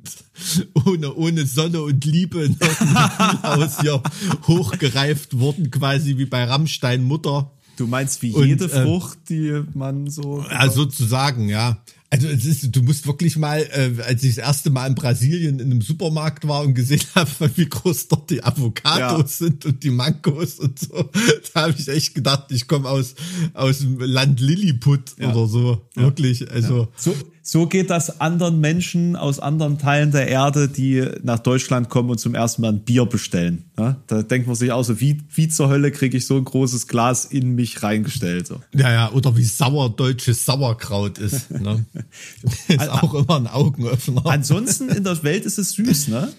[0.86, 4.02] ohne, ohne Sonne und Liebe noch aus hier
[4.46, 7.50] hochgereift worden, quasi wie bei Rammstein Mutter.
[7.76, 10.44] Du meinst wie jede und, äh, Frucht, die man so.
[10.48, 11.82] Ja, sozusagen, ja.
[12.12, 15.58] Also es ist, du musst wirklich mal, äh, als ich das erste Mal in Brasilien
[15.58, 19.46] in einem Supermarkt war und gesehen habe, wie groß dort die Avocados ja.
[19.46, 21.08] sind und die Mangos und so,
[21.54, 23.14] da habe ich echt gedacht, ich komme aus
[23.54, 25.32] aus dem Land Lilliput ja.
[25.32, 25.80] oder so.
[25.94, 26.50] Wirklich.
[26.50, 31.88] Also so, so geht das anderen Menschen aus anderen Teilen der Erde, die nach Deutschland
[31.88, 33.64] kommen und zum ersten Mal ein Bier bestellen.
[33.76, 36.44] Ja, da denkt man sich auch so, wie, wie zur Hölle kriege ich so ein
[36.44, 38.46] großes Glas in mich reingestellt.
[38.46, 38.60] So.
[38.72, 41.50] Ja, ja, oder wie sauer deutsches Sauerkraut ist.
[41.50, 41.84] Ne?
[42.68, 44.24] ist auch immer ein Augenöffner.
[44.26, 46.32] Ansonsten in der Welt ist es süß, ne?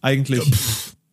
[0.00, 0.46] Eigentlich.
[0.46, 0.56] Ja,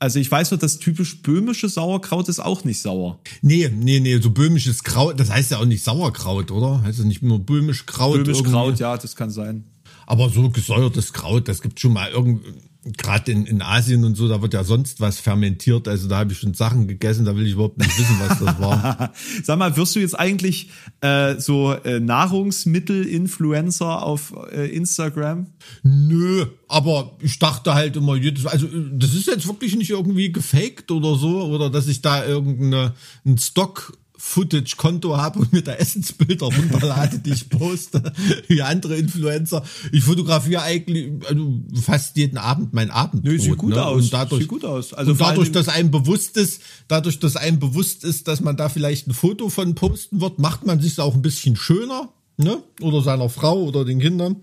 [0.01, 3.19] also ich weiß nur, das typisch böhmische Sauerkraut ist auch nicht sauer.
[3.43, 6.81] Nee, nee, nee, so böhmisches Kraut, das heißt ja auch nicht Sauerkraut, oder?
[6.81, 8.23] Heißt das nicht nur böhmisch Kraut?
[8.23, 9.63] Böhmisch Kraut, ja, das kann sein.
[10.07, 12.49] Aber so gesäuertes Kraut, das gibt schon mal irgendwie
[12.83, 15.87] gerade in, in Asien und so, da wird ja sonst was fermentiert.
[15.87, 18.59] Also da habe ich schon Sachen gegessen, da will ich überhaupt nicht wissen, was das
[18.59, 19.13] war.
[19.43, 20.71] Sag mal, wirst du jetzt eigentlich
[21.01, 25.45] äh, so äh, Nahrungsmittel-Influencer auf äh, Instagram?
[25.83, 30.89] Nö, aber ich dachte halt immer, jedes, also das ist jetzt wirklich nicht irgendwie gefaked
[30.89, 32.93] oder so, oder dass ich da irgendeinen
[33.37, 38.13] Stock Footage-Konto habe und mir da Essensbilder runterlade, die ich poste,
[38.47, 39.63] wie andere Influencer.
[39.91, 43.33] Ich fotografiere eigentlich also fast jeden Abend mein Abendbrot.
[43.33, 43.83] Nö, sieht gut ne?
[43.83, 44.03] aus.
[44.03, 44.93] Und dadurch, sieht gut aus.
[44.93, 48.69] Also und dadurch, dass einem bewusst ist, dadurch, dass einem bewusst ist, dass man da
[48.69, 52.61] vielleicht ein Foto von posten wird, macht man sich auch ein bisschen schöner, ne?
[52.79, 54.37] Oder seiner Frau oder den Kindern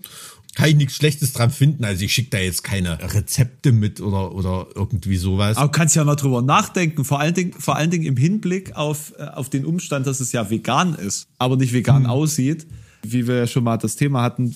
[0.59, 1.85] kann ich nichts Schlechtes dran finden.
[1.85, 5.57] Also ich schicke da jetzt keine Rezepte mit oder, oder irgendwie sowas.
[5.57, 8.75] Aber du kannst ja mal drüber nachdenken, vor allen Dingen, vor allen Dingen im Hinblick
[8.75, 12.09] auf, äh, auf den Umstand, dass es ja vegan ist, aber nicht vegan hm.
[12.09, 12.67] aussieht.
[13.01, 14.53] Wie wir ja schon mal das Thema hatten,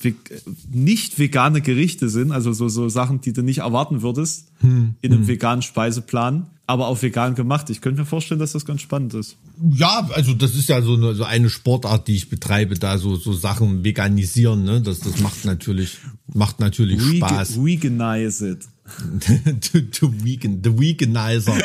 [0.72, 4.96] nicht vegane Gerichte sind, also so, so Sachen, die du nicht erwarten würdest hm.
[5.02, 5.28] in einem hm.
[5.28, 7.70] veganen Speiseplan aber auch vegan gemacht.
[7.70, 9.36] Ich könnte mir vorstellen, dass das ganz spannend ist.
[9.74, 13.16] Ja, also das ist ja so eine, so eine Sportart, die ich betreibe, da so,
[13.16, 14.82] so Sachen veganisieren, ne?
[14.82, 15.98] Das, das macht natürlich,
[16.34, 17.56] macht natürlich Spaß.
[17.56, 18.68] Veganize it.
[19.92, 21.58] to vegan, the Veganizer.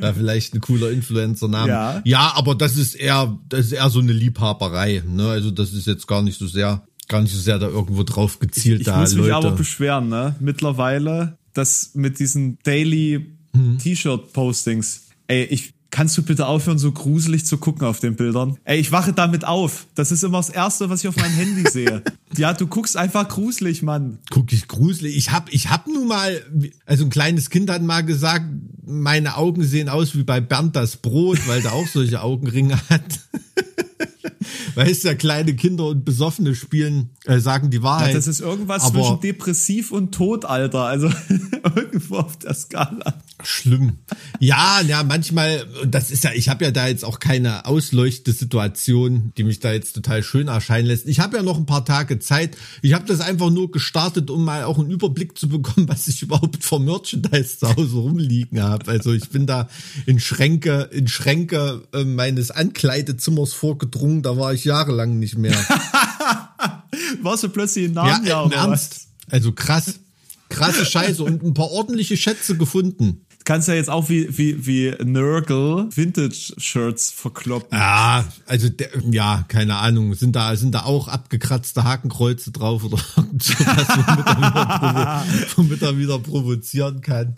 [0.00, 1.68] ja, vielleicht ein cooler Influencer-Name.
[1.68, 2.02] Ja.
[2.04, 5.28] ja, aber das ist eher, das ist eher so eine Liebhaberei, ne?
[5.28, 8.38] Also das ist jetzt gar nicht so sehr, gar nicht so sehr da irgendwo drauf
[8.38, 10.36] gezielt, ich, ich da muss mich aber beschweren, ne?
[10.38, 13.78] Mittlerweile, dass mit diesen Daily mhm.
[13.78, 15.06] T-Shirt-Postings.
[15.28, 18.58] Ey, ich, kannst du bitte aufhören, so gruselig zu gucken auf den Bildern?
[18.64, 19.86] Ey, ich wache damit auf.
[19.94, 22.02] Das ist immer das Erste, was ich auf meinem Handy sehe.
[22.36, 24.18] Ja, du guckst einfach gruselig, Mann.
[24.28, 25.16] Guck ich gruselig.
[25.16, 26.38] Ich hab, ich hab nun mal,
[26.84, 28.44] also ein kleines Kind hat mal gesagt,
[28.84, 33.20] meine Augen sehen aus wie bei Bernd das Brot, weil der auch solche Augenringe hat.
[34.74, 38.08] weißt du, ja, kleine Kinder und Besoffene spielen, äh, sagen die Wahrheit.
[38.08, 40.84] Ja, das ist irgendwas aber zwischen depressiv und tot, Alter.
[40.84, 41.10] Also
[41.76, 43.14] irgendwo auf der Skala.
[43.42, 43.98] Schlimm.
[44.40, 49.44] Ja, ja, manchmal, das ist ja, ich habe ja da jetzt auch keine Ausleuchtesituation, die
[49.44, 51.06] mich da jetzt total schön erscheinen lässt.
[51.06, 52.56] Ich habe ja noch ein paar Tage Zeit.
[52.82, 56.22] Ich habe das einfach nur gestartet, um mal auch einen Überblick zu bekommen, was ich
[56.22, 58.90] überhaupt für Merchandise zu Hause rumliegen habe.
[58.90, 59.68] Also ich bin da
[60.06, 63.95] in Schränke, in Schränke äh, meines Ankleidezimmers vorgedrungen.
[64.22, 65.56] Da war ich jahrelang nicht mehr.
[67.22, 69.08] Warst du plötzlich in Narnia ja, im Ernst?
[69.30, 70.00] Also krass.
[70.48, 74.94] Krasse Scheiße und ein paar ordentliche Schätze gefunden kannst ja jetzt auch wie, wie, wie
[75.02, 77.78] Nurgle Vintage-Shirts verkloppen.
[77.78, 80.14] Ja, also der, ja, keine Ahnung.
[80.14, 82.98] Sind da, sind da auch abgekratzte Hakenkreuze drauf oder
[83.38, 85.24] sowas, womit er wieder,
[85.56, 87.36] womit er wieder provozieren kann.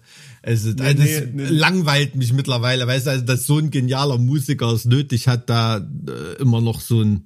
[0.48, 1.48] Also, nee, das nee, nee.
[1.48, 5.76] langweilt mich mittlerweile, weißt du, also, dass so ein genialer Musiker es nötig hat, da
[5.76, 7.24] äh, immer noch so ein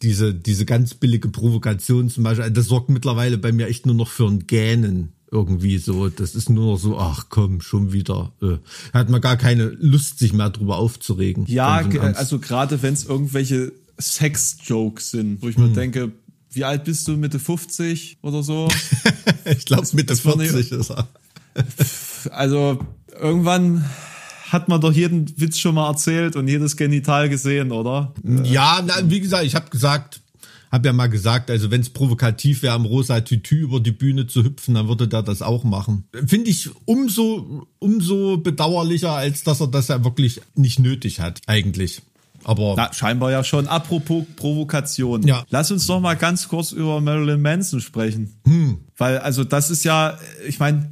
[0.00, 4.08] diese, diese ganz billige Provokation zum Beispiel, das sorgt mittlerweile bei mir echt nur noch
[4.08, 6.08] für ein Gähnen irgendwie so.
[6.08, 8.32] Das ist nur noch so, ach komm, schon wieder.
[8.40, 8.56] Äh,
[8.94, 11.44] hat man gar keine Lust, sich mehr drüber aufzuregen.
[11.46, 11.76] Ja,
[12.14, 15.68] also gerade wenn es irgendwelche Sex-Jokes sind, wo ich hm.
[15.68, 16.12] mir denke,
[16.50, 17.16] wie alt bist du?
[17.16, 18.68] Mitte 50 oder so?
[19.44, 21.08] ich glaube, Mitte 40 ist er.
[22.30, 22.78] Also
[23.20, 23.84] irgendwann
[24.50, 28.14] hat man doch jeden Witz schon mal erzählt und jedes Genital gesehen, oder?
[28.44, 30.20] Ja, na, wie gesagt, ich habe gesagt,
[30.70, 34.26] habe ja mal gesagt, also wenn es provokativ wäre, am rosa Tütü über die Bühne
[34.26, 36.04] zu hüpfen, dann würde der das auch machen.
[36.26, 42.02] Finde ich umso, umso bedauerlicher, als dass er das ja wirklich nicht nötig hat, eigentlich.
[42.44, 43.66] Aber Na, scheinbar ja schon.
[43.68, 45.26] Apropos Provokation.
[45.26, 45.44] Ja.
[45.48, 48.34] Lass uns doch mal ganz kurz über Marilyn Manson sprechen.
[48.44, 48.78] Hm.
[48.96, 50.90] Weil, also das ist ja, ich meine,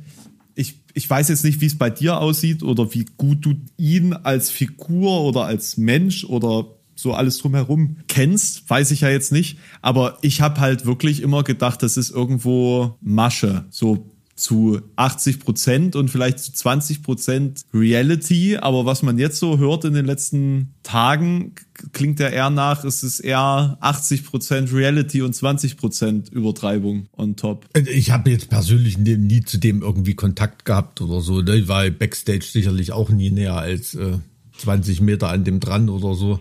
[0.95, 4.51] ich, weiß jetzt nicht, wie es bei dir aussieht oder wie gut du ihn als
[4.51, 9.59] Figur oder als Mensch oder so alles drumherum kennst, weiß ich ja jetzt nicht.
[9.81, 13.65] Aber ich habe halt wirklich immer gedacht, das ist irgendwo Masche.
[13.71, 14.12] So
[14.43, 18.57] zu 80 Prozent und vielleicht zu 20 Prozent Reality.
[18.57, 21.55] Aber was man jetzt so hört in den letzten Tagen,
[21.93, 27.37] klingt ja eher nach, es ist eher 80 Prozent Reality und 20 Prozent Übertreibung on
[27.37, 27.69] top.
[27.89, 31.41] Ich habe jetzt persönlich nie, zu dem irgendwie Kontakt gehabt oder so.
[31.41, 31.55] Ne?
[31.55, 34.19] Ich war Backstage sicherlich auch nie näher als äh,
[34.63, 36.41] 20 Meter an dem dran oder so.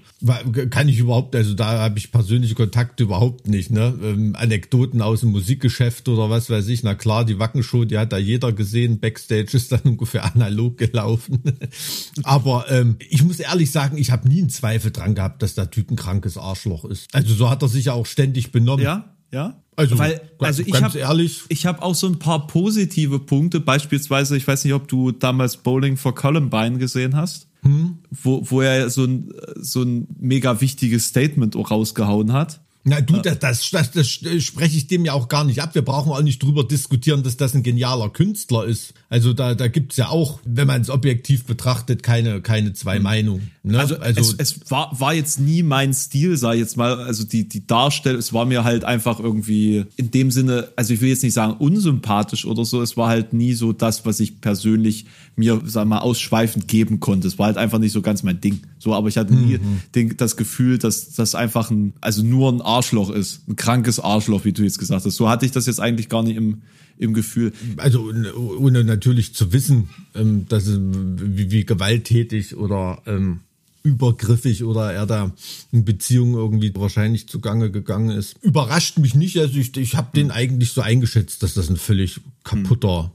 [0.69, 3.71] Kann ich überhaupt, also da habe ich persönliche Kontakte überhaupt nicht.
[3.71, 3.97] Ne?
[4.01, 6.83] Ähm, Anekdoten aus dem Musikgeschäft oder was weiß ich.
[6.83, 8.99] Na klar, die Wackenshow, die hat da jeder gesehen.
[8.99, 11.41] Backstage ist dann ungefähr analog gelaufen.
[12.23, 15.71] Aber ähm, ich muss ehrlich sagen, ich habe nie einen Zweifel dran gehabt, dass der
[15.71, 17.13] Typ ein krankes Arschloch ist.
[17.13, 18.85] Also so hat er sich ja auch ständig benommen.
[18.85, 19.60] Ja, ja.
[19.75, 23.59] Also, Weil, also ich habe ich habe auch so ein paar positive Punkte.
[23.59, 27.99] Beispielsweise, ich weiß nicht, ob du damals Bowling for Columbine gesehen hast hm?
[28.09, 32.61] wo, wo er so ein, so ein mega wichtiges Statement auch rausgehauen hat.
[32.83, 35.75] Na du, das, das, das, das spreche ich dem ja auch gar nicht ab.
[35.75, 38.95] Wir brauchen auch nicht drüber diskutieren, dass das ein genialer Künstler ist.
[39.07, 43.03] Also da, da gibt's ja auch, wenn man es objektiv betrachtet, keine, keine zwei mhm.
[43.03, 43.51] Meinungen.
[43.63, 43.77] Ne?
[43.77, 46.99] Also, also es, es, war, war jetzt nie mein Stil, ich jetzt mal.
[46.99, 51.01] Also die, die Darstellung, es war mir halt einfach irgendwie in dem Sinne, also ich
[51.01, 54.41] will jetzt nicht sagen unsympathisch oder so, es war halt nie so das, was ich
[54.41, 55.05] persönlich
[55.35, 57.27] mir, sag mal, ausschweifend geben konnte.
[57.27, 58.61] Es war halt einfach nicht so ganz mein Ding.
[58.79, 59.81] So, aber ich hatte nie mhm.
[59.93, 63.47] den, das Gefühl, dass das einfach ein, also nur ein Arschloch ist.
[63.47, 65.15] Ein krankes Arschloch, wie du jetzt gesagt hast.
[65.15, 66.63] So hatte ich das jetzt eigentlich gar nicht im,
[66.97, 67.53] im Gefühl.
[67.77, 68.11] Also
[68.57, 73.41] ohne natürlich zu wissen, ähm, dass wie, wie gewalttätig oder ähm,
[73.83, 75.31] übergriffig oder er da
[75.71, 78.35] in Beziehungen irgendwie wahrscheinlich zugange gegangen ist.
[78.41, 79.37] Überrascht mich nicht.
[79.37, 83.11] Also ich, ich habe den eigentlich so eingeschätzt, dass das ein völlig kaputter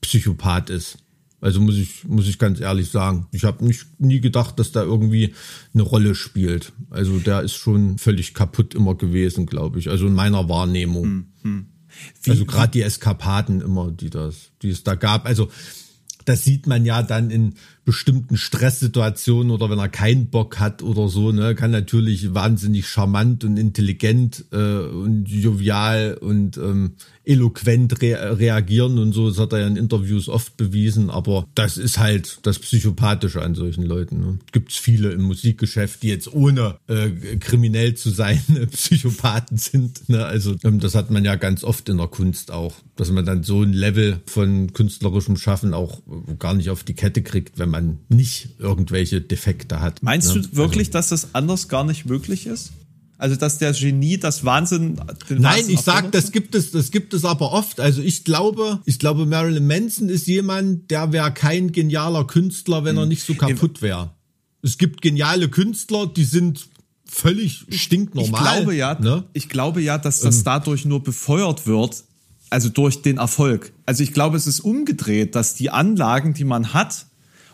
[0.00, 0.98] Psychopath ist.
[1.40, 3.26] Also muss ich, muss ich ganz ehrlich sagen.
[3.30, 5.34] Ich habe nicht nie gedacht, dass da irgendwie
[5.72, 6.72] eine Rolle spielt.
[6.90, 9.88] Also der ist schon völlig kaputt immer gewesen, glaube ich.
[9.88, 11.04] Also in meiner Wahrnehmung.
[11.04, 11.66] Hm, hm.
[12.26, 15.26] also gerade die Eskapaden immer, die das, die es da gab.
[15.26, 15.48] Also
[16.24, 17.54] das sieht man ja dann in
[17.88, 23.44] bestimmten Stresssituationen oder wenn er keinen Bock hat oder so, ne, kann natürlich wahnsinnig charmant
[23.44, 26.96] und intelligent äh, und jovial und ähm,
[27.28, 29.28] eloquent re reagieren und so.
[29.28, 31.10] Das hat er ja in Interviews oft bewiesen.
[31.10, 34.20] Aber das ist halt das Psychopathische an solchen Leuten.
[34.20, 34.38] Ne?
[34.52, 38.40] Gibt es viele im Musikgeschäft, die jetzt ohne äh, kriminell zu sein
[38.72, 40.08] Psychopathen sind.
[40.08, 40.24] Ne?
[40.24, 43.42] Also ähm, das hat man ja ganz oft in der Kunst auch, dass man dann
[43.42, 46.00] so ein Level von künstlerischem Schaffen auch
[46.38, 47.77] gar nicht auf die Kette kriegt, wenn man
[48.08, 50.02] nicht irgendwelche Defekte hat.
[50.02, 50.42] Meinst ne?
[50.42, 52.72] du wirklich, also, dass das anders gar nicht möglich ist?
[53.18, 54.94] Also dass der Genie das Wahnsinn.
[55.28, 57.80] Nein, Wahnsinn ich sag, das gibt es, das gibt es aber oft.
[57.80, 62.94] Also ich glaube, ich glaube, Marilyn Manson ist jemand, der wäre kein genialer Künstler, wenn
[62.94, 63.02] hm.
[63.02, 64.12] er nicht so kaputt wäre.
[64.62, 66.68] Es gibt geniale Künstler, die sind
[67.04, 68.40] völlig stinknormal.
[68.40, 69.24] Ich glaube ja, ne?
[69.32, 70.44] ich glaube ja, dass das ähm.
[70.44, 72.04] dadurch nur befeuert wird,
[72.50, 73.72] also durch den Erfolg.
[73.84, 77.06] Also ich glaube, es ist umgedreht, dass die Anlagen, die man hat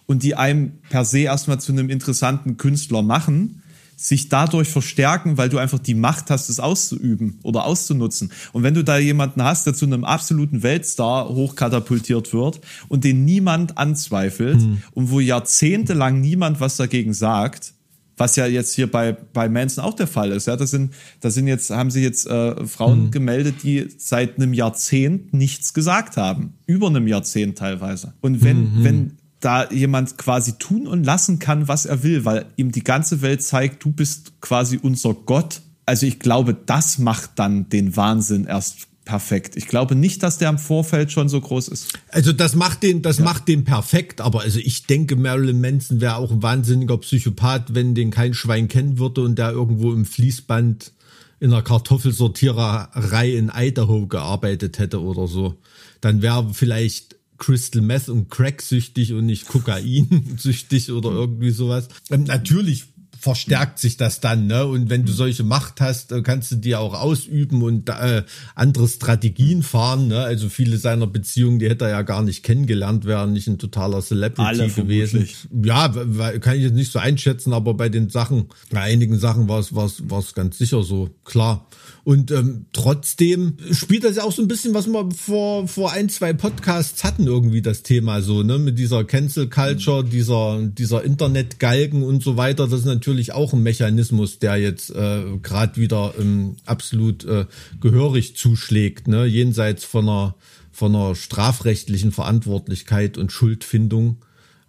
[0.06, 3.62] und die einem per se erstmal zu einem interessanten Künstler machen,
[3.96, 8.32] sich dadurch verstärken, weil du einfach die Macht hast, es auszuüben oder auszunutzen.
[8.52, 13.24] Und wenn du da jemanden hast, der zu einem absoluten Weltstar hochkatapultiert wird und den
[13.24, 14.82] niemand anzweifelt mhm.
[14.92, 17.74] und wo jahrzehntelang niemand was dagegen sagt,
[18.16, 20.46] was ja jetzt hier bei, bei Manson auch der Fall ist.
[20.46, 23.10] Ja, das sind, das sind jetzt, haben sie jetzt äh, Frauen mhm.
[23.10, 26.54] gemeldet, die seit einem Jahrzehnt nichts gesagt haben.
[26.66, 28.14] Über einem Jahrzehnt teilweise.
[28.20, 28.84] Und wenn, mhm.
[28.84, 33.22] wenn da jemand quasi tun und lassen kann, was er will, weil ihm die ganze
[33.22, 35.60] Welt zeigt, du bist quasi unser Gott.
[35.86, 39.56] Also ich glaube, das macht dann den Wahnsinn erst perfekt.
[39.56, 41.98] Ich glaube nicht, dass der im Vorfeld schon so groß ist.
[42.10, 43.24] Also das macht den, das ja.
[43.24, 47.94] macht den perfekt, aber also ich denke, Marilyn Manson wäre auch ein wahnsinniger Psychopath, wenn
[47.94, 50.92] den kein Schwein kennen würde und der irgendwo im Fließband
[51.40, 55.58] in einer Kartoffelsortiererei in Idaho gearbeitet hätte oder so.
[56.00, 61.88] Dann wäre vielleicht Crystal Meth und Crack süchtig und nicht Kokain süchtig oder irgendwie sowas.
[62.10, 62.84] Ähm, natürlich
[63.24, 64.66] verstärkt sich das dann, ne?
[64.66, 65.16] Und wenn du mhm.
[65.16, 68.22] solche Macht hast, kannst du die auch ausüben und äh,
[68.54, 70.20] andere Strategien fahren, ne?
[70.20, 74.02] Also viele seiner Beziehungen, die hätte er ja gar nicht kennengelernt, wären nicht ein totaler
[74.02, 75.26] Celebrity Alle gewesen.
[75.62, 79.58] Ja, kann ich jetzt nicht so einschätzen, aber bei den Sachen, bei einigen Sachen war
[79.58, 81.66] es war es war es ganz sicher so, klar.
[82.04, 86.10] Und ähm, trotzdem spielt das ja auch so ein bisschen, was wir vor, vor ein,
[86.10, 88.58] zwei Podcasts hatten, irgendwie das Thema so, ne?
[88.58, 92.68] Mit dieser Cancel Culture, dieser, dieser Internetgalgen und so weiter.
[92.68, 97.46] Das ist natürlich auch ein Mechanismus, der jetzt äh, gerade wieder ähm, absolut äh,
[97.80, 99.24] gehörig zuschlägt, ne?
[99.24, 100.34] Jenseits von einer,
[100.72, 104.18] von einer strafrechtlichen Verantwortlichkeit und Schuldfindung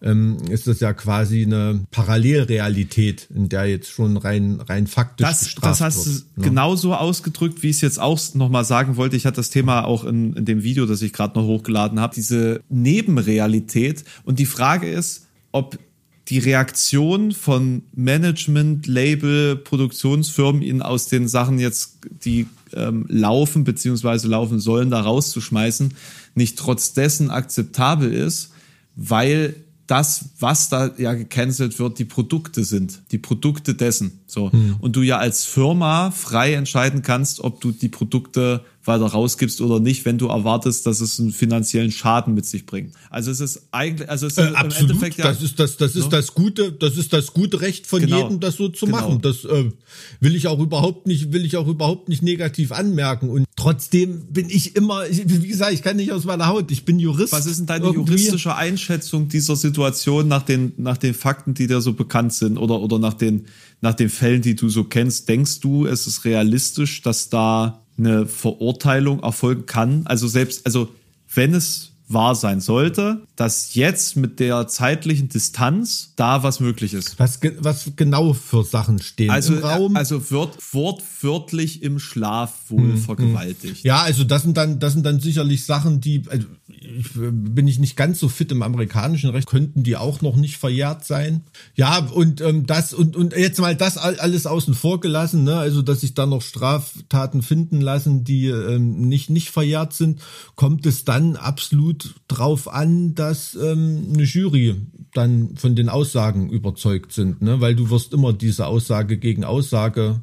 [0.06, 5.43] ähm, ist das ja quasi eine Parallelrealität, in der jetzt schon rein, rein faktisch das,
[5.43, 6.47] bestraft Das hast wird, du ne?
[6.47, 9.16] genauso ausgedrückt, wie ich es jetzt auch nochmal sagen wollte.
[9.16, 12.14] Ich hatte das Thema auch in, in dem Video, das ich gerade noch hochgeladen habe,
[12.14, 14.06] diese Nebenrealität.
[14.24, 15.80] Und die Frage ist, ob
[16.28, 24.28] die Reaktion von Management, Label, Produktionsfirmen, ihn aus den Sachen jetzt, die ähm, laufen beziehungsweise
[24.28, 25.95] laufen sollen, da rauszuschmeißen,
[26.36, 28.51] nicht trotz dessen akzeptabel ist,
[28.95, 29.56] weil
[29.88, 34.22] das, was da ja gecancelt wird, die Produkte sind, die Produkte dessen.
[34.26, 34.52] So.
[34.52, 34.78] Hm.
[34.80, 39.80] Und du ja als Firma frei entscheiden kannst, ob du die Produkte weiter rausgibst oder
[39.80, 42.94] nicht, wenn du erwartest, dass es einen finanziellen Schaden mit sich bringt.
[43.10, 45.78] Also es ist eigentlich, also es ist äh, im absolut, Endeffekt ja, das ist das,
[45.78, 46.10] das ist so?
[46.10, 48.98] das gute, das ist das gute Recht von genau, jedem, das so zu genau.
[48.98, 49.22] machen.
[49.22, 49.72] Das äh,
[50.20, 53.30] will ich auch überhaupt nicht, will ich auch überhaupt nicht negativ anmerken.
[53.30, 56.72] Und trotzdem bin ich immer, wie gesagt, ich kann nicht aus meiner Haut.
[56.72, 57.34] Ich bin Jurist.
[57.34, 58.12] Was ist denn deine irgendwie?
[58.12, 62.80] juristische Einschätzung dieser Situation nach den nach den Fakten, die dir so bekannt sind oder
[62.82, 63.48] oder nach den
[63.82, 65.30] nach den Fällen, die du so kennst?
[65.30, 70.06] Denkst du, es ist realistisch, dass da eine Verurteilung erfolgen kann.
[70.06, 70.89] Also selbst, also
[71.34, 77.18] wenn es wahr sein sollte, dass jetzt mit der zeitlichen Distanz da was möglich ist.
[77.18, 79.95] Was, was genau für Sachen stehen also, im Raum?
[79.95, 83.84] Also wird wortwörtlich im Schlaf wohl hm, vergewaltigt.
[83.84, 87.80] Ja, also das sind dann, das sind dann sicherlich Sachen, die, also ich, bin ich
[87.80, 91.41] nicht ganz so fit im amerikanischen Recht, könnten die auch noch nicht verjährt sein.
[91.74, 95.58] Ja, und ähm, das und, und jetzt mal das alles außen vor gelassen, ne?
[95.58, 100.22] also dass sich da noch Straftaten finden lassen, die ähm, nicht, nicht verjährt sind,
[100.56, 101.95] kommt es dann absolut
[102.28, 104.76] drauf an, dass ähm, eine Jury
[105.14, 107.62] dann von den Aussagen überzeugt sind, ne?
[107.62, 110.22] weil du wirst immer diese Aussage gegen Aussage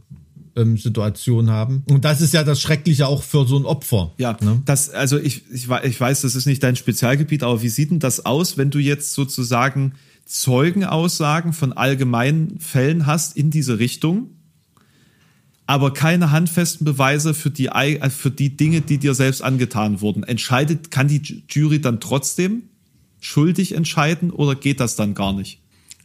[0.56, 1.84] ähm, Situation haben.
[1.88, 4.12] Und das ist ja das Schreckliche auch für so ein Opfer.
[4.18, 4.62] Ja, ne?
[4.64, 8.00] das, also ich, ich, ich weiß, das ist nicht dein Spezialgebiet, aber wie sieht denn
[8.00, 9.94] das aus, wenn du jetzt sozusagen
[10.24, 14.30] Zeugenaussagen von allgemeinen Fällen hast in diese Richtung,
[15.66, 20.22] aber keine handfesten Beweise für die, äh, für die Dinge, die dir selbst angetan wurden.
[20.22, 22.64] Entscheidet, kann die Jury dann trotzdem
[23.20, 25.61] schuldig entscheiden oder geht das dann gar nicht?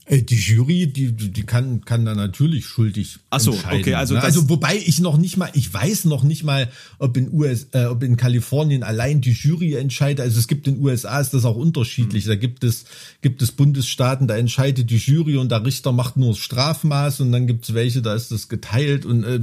[0.09, 3.81] Äh, die Jury, die, die kann, kann da natürlich schuldig Ach so, entscheiden.
[3.81, 4.23] Okay, also, ne?
[4.23, 7.85] also wobei ich noch nicht mal, ich weiß noch nicht mal, ob in US, äh,
[7.85, 10.21] ob in Kalifornien allein die Jury entscheidet.
[10.21, 12.25] Also es gibt in den USA ist das auch unterschiedlich.
[12.25, 12.29] Mhm.
[12.29, 12.85] Da gibt es
[13.21, 17.33] gibt es Bundesstaaten, da entscheidet die Jury und der Richter macht nur das Strafmaß und
[17.33, 19.41] dann gibt es welche, da ist das geteilt und äh,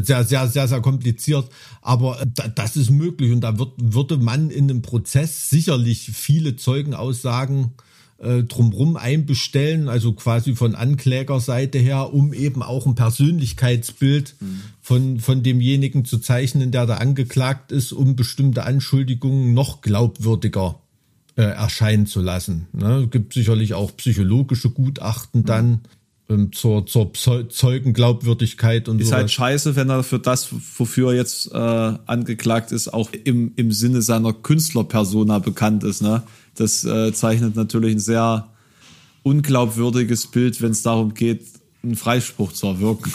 [0.00, 1.48] sehr sehr sehr sehr kompliziert.
[1.82, 6.54] Aber äh, das ist möglich und da wird würde man in einem Prozess sicherlich viele
[6.54, 7.72] Zeugenaussagen
[8.18, 14.60] äh, drumrum einbestellen, also quasi von Anklägerseite her, um eben auch ein Persönlichkeitsbild mhm.
[14.80, 20.78] von, von demjenigen zu zeichnen, der da angeklagt ist, um bestimmte Anschuldigungen noch glaubwürdiger
[21.36, 22.68] äh, erscheinen zu lassen.
[22.72, 23.08] Ne?
[23.10, 25.46] Gibt sicherlich auch psychologische Gutachten mhm.
[25.46, 25.80] dann
[26.28, 29.02] ähm, zur, zur Zeugenglaubwürdigkeit und so.
[29.02, 29.18] Ist sowas.
[29.18, 30.48] halt scheiße, wenn er für das,
[30.78, 36.00] wofür er jetzt äh, angeklagt ist, auch im, im Sinne seiner Künstlerpersona bekannt ist.
[36.00, 36.22] Ne?
[36.54, 38.48] Das äh, zeichnet natürlich ein sehr
[39.22, 41.46] unglaubwürdiges Bild, wenn es darum geht,
[41.82, 43.12] einen Freispruch zu erwirken.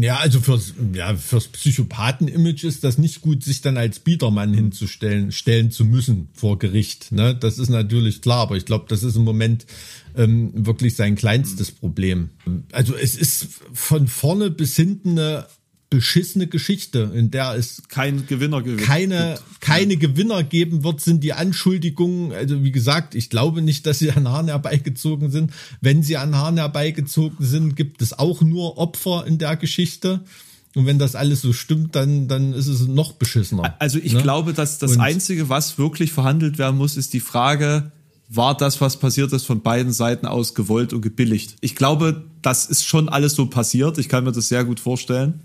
[0.00, 5.32] Ja, also fürs, ja, fürs Psychopathen-Image ist das nicht gut, sich dann als Biedermann hinzustellen,
[5.32, 7.12] stellen zu müssen vor Gericht.
[7.12, 7.34] Ne?
[7.34, 9.66] Das ist natürlich klar, aber ich glaube, das ist im Moment
[10.16, 12.30] ähm, wirklich sein kleinstes Problem.
[12.72, 15.46] Also es ist von vorne bis hinten eine
[15.92, 18.82] beschissene Geschichte, in der es kein Gewinner gibt.
[18.82, 22.32] keine keine Gewinner geben wird, sind die Anschuldigungen.
[22.32, 25.52] Also wie gesagt, ich glaube nicht, dass sie an Haaren herbeigezogen sind.
[25.80, 30.20] Wenn sie an Haaren herbeigezogen sind, gibt es auch nur Opfer in der Geschichte.
[30.74, 33.76] Und wenn das alles so stimmt, dann, dann ist es noch beschissener.
[33.78, 34.22] Also ich ne?
[34.22, 37.92] glaube, dass das Und Einzige, was wirklich verhandelt werden muss, ist die Frage,
[38.28, 41.54] war das, was passiert ist, von beiden Seiten aus gewollt und gebilligt?
[41.60, 43.98] Ich glaube, das ist schon alles so passiert.
[43.98, 45.42] Ich kann mir das sehr gut vorstellen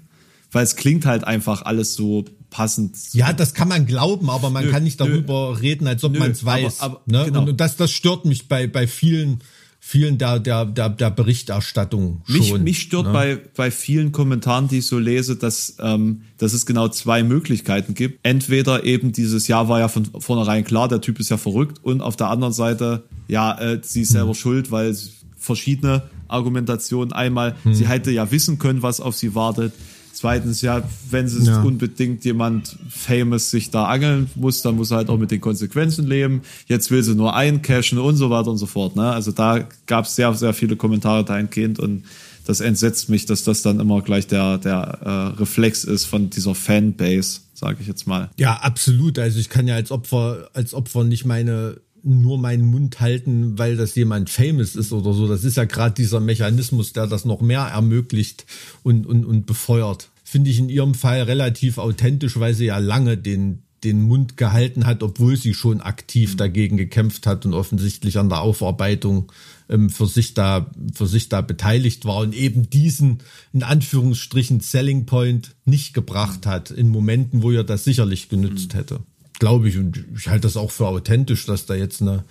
[0.51, 2.95] weil es klingt halt einfach alles so passend.
[3.13, 6.17] Ja, das kann man glauben, aber man nö, kann nicht darüber nö, reden, als ob
[6.17, 6.81] man es weiß.
[6.81, 7.25] Aber, aber, ne?
[7.25, 7.45] genau.
[7.45, 9.39] Und das, das stört mich bei, bei vielen,
[9.79, 12.37] vielen der, der, der, der Berichterstattung schon.
[12.37, 13.13] Mich, mich stört ne?
[13.13, 17.93] bei, bei vielen Kommentaren, die ich so lese, dass, ähm, dass es genau zwei Möglichkeiten
[17.93, 18.19] gibt.
[18.23, 22.01] Entweder eben dieses Jahr war ja von vornherein klar, der Typ ist ja verrückt und
[22.01, 24.35] auf der anderen Seite, ja, äh, sie ist selber hm.
[24.35, 24.95] schuld, weil
[25.37, 27.13] verschiedene Argumentationen.
[27.13, 27.73] Einmal, hm.
[27.73, 29.73] sie hätte ja wissen können, was auf sie wartet.
[30.17, 31.61] Zweitens, ja, wenn es ja.
[31.61, 36.07] unbedingt jemand famous sich da angeln muss, dann muss er halt auch mit den Konsequenzen
[36.07, 36.41] leben.
[36.65, 38.95] Jetzt will sie nur eincashen und so weiter und so fort.
[38.95, 39.11] Ne?
[39.11, 42.05] Also da gab es sehr, sehr viele Kommentare dahingehend und
[42.47, 46.55] das entsetzt mich, dass das dann immer gleich der, der äh, Reflex ist von dieser
[46.55, 48.31] Fanbase, sage ich jetzt mal.
[48.37, 49.19] Ja, absolut.
[49.19, 53.75] Also ich kann ja als Opfer, als Opfer nicht meine nur meinen Mund halten, weil
[53.75, 55.27] das jemand famous ist oder so.
[55.27, 58.45] Das ist ja gerade dieser Mechanismus, der das noch mehr ermöglicht
[58.83, 60.09] und, und, und befeuert.
[60.23, 64.85] Finde ich in ihrem Fall relativ authentisch, weil sie ja lange den, den Mund gehalten
[64.85, 66.37] hat, obwohl sie schon aktiv mhm.
[66.37, 69.31] dagegen gekämpft hat und offensichtlich an der Aufarbeitung
[69.69, 73.19] ähm, für sich da für sich da beteiligt war und eben diesen
[73.53, 78.77] in Anführungsstrichen Selling Point nicht gebracht hat in Momenten, wo er das sicherlich genützt mhm.
[78.77, 78.99] hätte
[79.39, 82.23] glaube ich, und ich halte das auch für authentisch, dass da jetzt eine,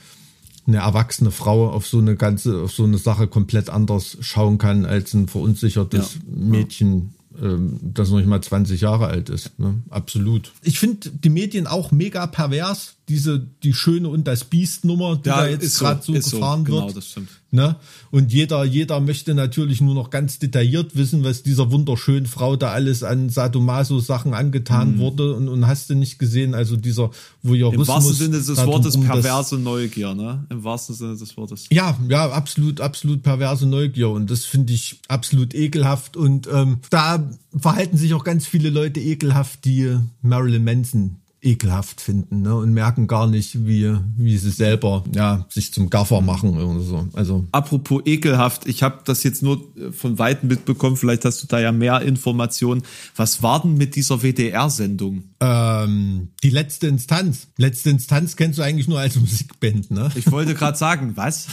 [0.66, 4.84] eine erwachsene Frau auf so eine ganze, auf so eine Sache komplett anders schauen kann
[4.84, 6.20] als ein verunsichertes ja.
[6.26, 9.58] Mädchen ähm, das noch nicht mal 20 Jahre alt ist.
[9.58, 9.82] Ne?
[9.90, 10.52] Absolut.
[10.62, 12.95] Ich finde die Medien auch mega pervers.
[13.08, 16.36] Diese, die Schöne und das Biest-Nummer, die Ja, da jetzt so, gerade so, ist so.
[16.38, 16.96] gefahren Genau, wird.
[16.96, 17.28] das stimmt.
[17.52, 17.76] Ne?
[18.10, 22.72] Und jeder, jeder möchte natürlich nur noch ganz detailliert wissen, was dieser wunderschönen Frau da
[22.72, 27.10] alles an Sadomaso-Sachen angetan wurde und, und hast du nicht gesehen, also dieser
[27.44, 27.86] Voyeurismus.
[27.88, 30.44] Im wahrsten Sinne des Wortes perverse Neugier, ne?
[30.50, 31.66] Im wahrsten Sinne des Wortes.
[31.70, 37.30] Ja, ja, absolut, absolut perverse Neugier und das finde ich absolut ekelhaft und ähm, da
[37.56, 41.16] verhalten sich auch ganz viele Leute ekelhaft, die Marilyn Manson
[41.46, 46.20] ekelhaft finden ne, und merken gar nicht, wie, wie sie selber ja, sich zum Gaffer
[46.20, 47.06] machen oder so.
[47.12, 51.46] Also Apropos ekelhaft, ich habe das jetzt nur äh, von Weitem mitbekommen, vielleicht hast du
[51.46, 52.82] da ja mehr Informationen.
[53.14, 55.24] Was war denn mit dieser WDR-Sendung?
[55.40, 57.48] Ähm, die letzte Instanz.
[57.58, 60.10] Letzte Instanz kennst du eigentlich nur als Musikband, ne?
[60.14, 61.46] Ich wollte gerade sagen, was?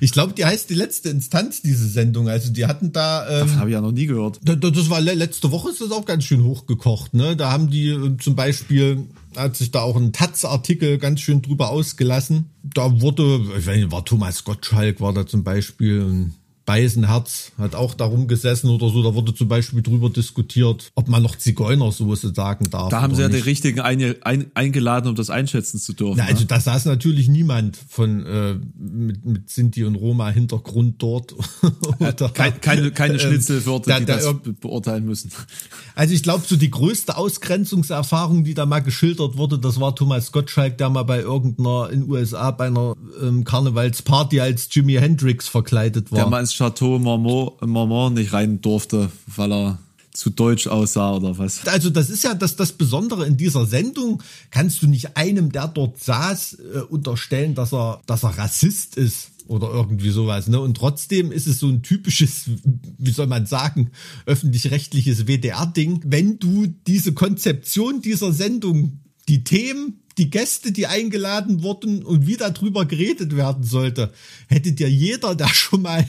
[0.00, 2.28] Ich glaube, die heißt die letzte Instanz, diese Sendung.
[2.28, 3.26] Also die hatten da.
[3.28, 4.40] Ähm, Davon habe ich ja noch nie gehört.
[4.42, 7.14] Da- da- Das war le- letzte Woche ist das auch ganz schön hochgekocht.
[7.14, 7.36] Ne?
[7.36, 9.04] Da haben die äh, zum Beispiel,
[9.36, 12.50] hat sich da auch ein Taz-Artikel ganz schön drüber ausgelassen.
[12.62, 16.30] Da wurde, ich weiß nicht, war Thomas Gottschalk, war da zum Beispiel
[16.66, 19.02] Beisenherz, hat auch darum gesessen oder so.
[19.02, 22.88] Da wurde zum Beispiel drüber diskutiert, ob man noch Zigeunersoße sagen darf.
[22.88, 23.40] Da haben oder sie ja nicht.
[23.40, 26.16] den richtigen ein, ein, eingeladen, um das einschätzen zu dürfen.
[26.18, 26.46] Na, also ne?
[26.46, 31.34] da saß natürlich niemand von äh, mit, mit Sinti und Roma Hintergrund dort.
[32.00, 35.30] Oder, Kein, keine, keine ähm, Schnitzelwörter, da- die da das be beurteilen müssen.
[35.94, 40.32] Also ich glaube, so die größte Ausgrenzungserfahrung, die da mal geschildert wurde, das war Thomas
[40.32, 46.10] Gottschalk, der mal bei irgendeiner in USA bei einer ähm, Karnevalsparty als Jimi Hendrix verkleidet
[46.10, 46.18] war.
[46.56, 49.78] Chateau Marmont, Marmont nicht rein durfte, weil er
[50.12, 51.66] zu deutsch aussah oder was.
[51.66, 54.22] also das ist ja das, das Besondere in dieser Sendung.
[54.52, 59.32] Kannst du nicht einem, der dort saß, äh, unterstellen, dass er, dass er Rassist ist
[59.48, 60.46] oder irgendwie sowas.
[60.46, 60.60] Ne?
[60.60, 62.44] Und trotzdem ist es so ein typisches,
[62.98, 63.90] wie soll man sagen,
[64.26, 66.02] öffentlich-rechtliches WDR-Ding.
[66.06, 72.36] Wenn du diese Konzeption dieser Sendung, die Themen, die Gäste, die eingeladen wurden und wie
[72.36, 74.12] darüber geredet werden sollte,
[74.46, 76.06] hätte dir jeder, der schon mal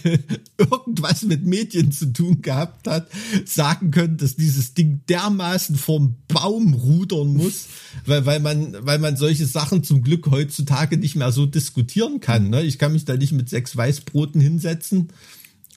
[0.57, 3.07] irgendwas mit Medien zu tun gehabt hat,
[3.45, 7.67] sagen können, dass dieses Ding dermaßen vom Baum rudern muss,
[8.05, 12.49] weil, weil man, weil man solche Sachen zum Glück heutzutage nicht mehr so diskutieren kann.
[12.49, 12.63] Ne?
[12.63, 15.09] Ich kann mich da nicht mit sechs Weißbroten hinsetzen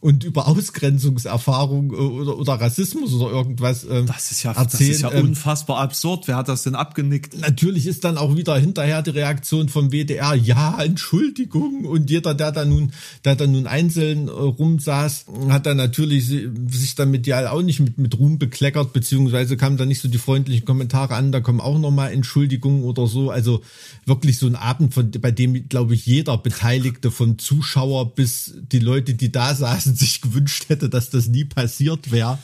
[0.00, 4.90] und über Ausgrenzungserfahrung äh, oder, oder Rassismus oder irgendwas ähm, Das ist ja, erzählen.
[4.90, 6.28] das ist ja Ähm, unfassbar absurd.
[6.28, 7.38] Wer hat das denn abgenickt?
[7.40, 11.84] Natürlich ist dann auch wieder hinterher die Reaktion vom WDR, ja, Entschuldigung.
[11.84, 12.92] Und jeder, der da nun,
[13.24, 17.80] der da nun einzeln äh, rumsaß, hat dann natürlich si- sich dann medial auch nicht
[17.80, 21.60] mit, mit Ruhm bekleckert, beziehungsweise kamen da nicht so die freundlichen Kommentare an, da kommen
[21.60, 23.30] auch nochmal Entschuldigungen oder so.
[23.30, 23.62] Also
[24.06, 28.78] wirklich so ein Abend, von, bei dem, glaube ich, jeder Beteiligte vom Zuschauer bis die
[28.78, 32.38] Leute, die da saßen, sich gewünscht hätte, dass das nie passiert wäre.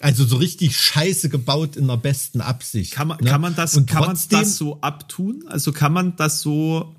[0.00, 2.92] Also so richtig scheiße gebaut in der besten Absicht.
[2.92, 3.30] Kann man, ne?
[3.30, 5.44] kann man das, Und kann man das so abtun?
[5.46, 6.94] Also kann man das so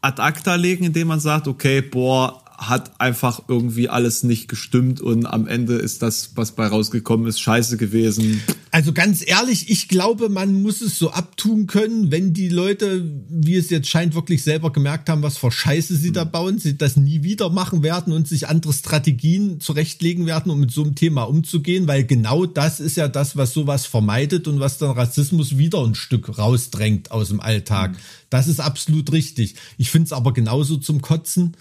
[0.00, 5.26] ad acta legen, indem man sagt, okay, boah, hat einfach irgendwie alles nicht gestimmt und
[5.26, 8.40] am Ende ist das, was bei rausgekommen ist, scheiße gewesen.
[8.70, 13.56] Also ganz ehrlich, ich glaube, man muss es so abtun können, wenn die Leute, wie
[13.56, 16.96] es jetzt scheint, wirklich selber gemerkt haben, was für Scheiße sie da bauen, sie das
[16.96, 21.22] nie wieder machen werden und sich andere Strategien zurechtlegen werden, um mit so einem Thema
[21.22, 25.84] umzugehen, weil genau das ist ja das, was sowas vermeidet und was dann Rassismus wieder
[25.84, 27.96] ein Stück rausdrängt aus dem Alltag.
[28.30, 29.54] Das ist absolut richtig.
[29.78, 31.56] Ich finde es aber genauso zum Kotzen,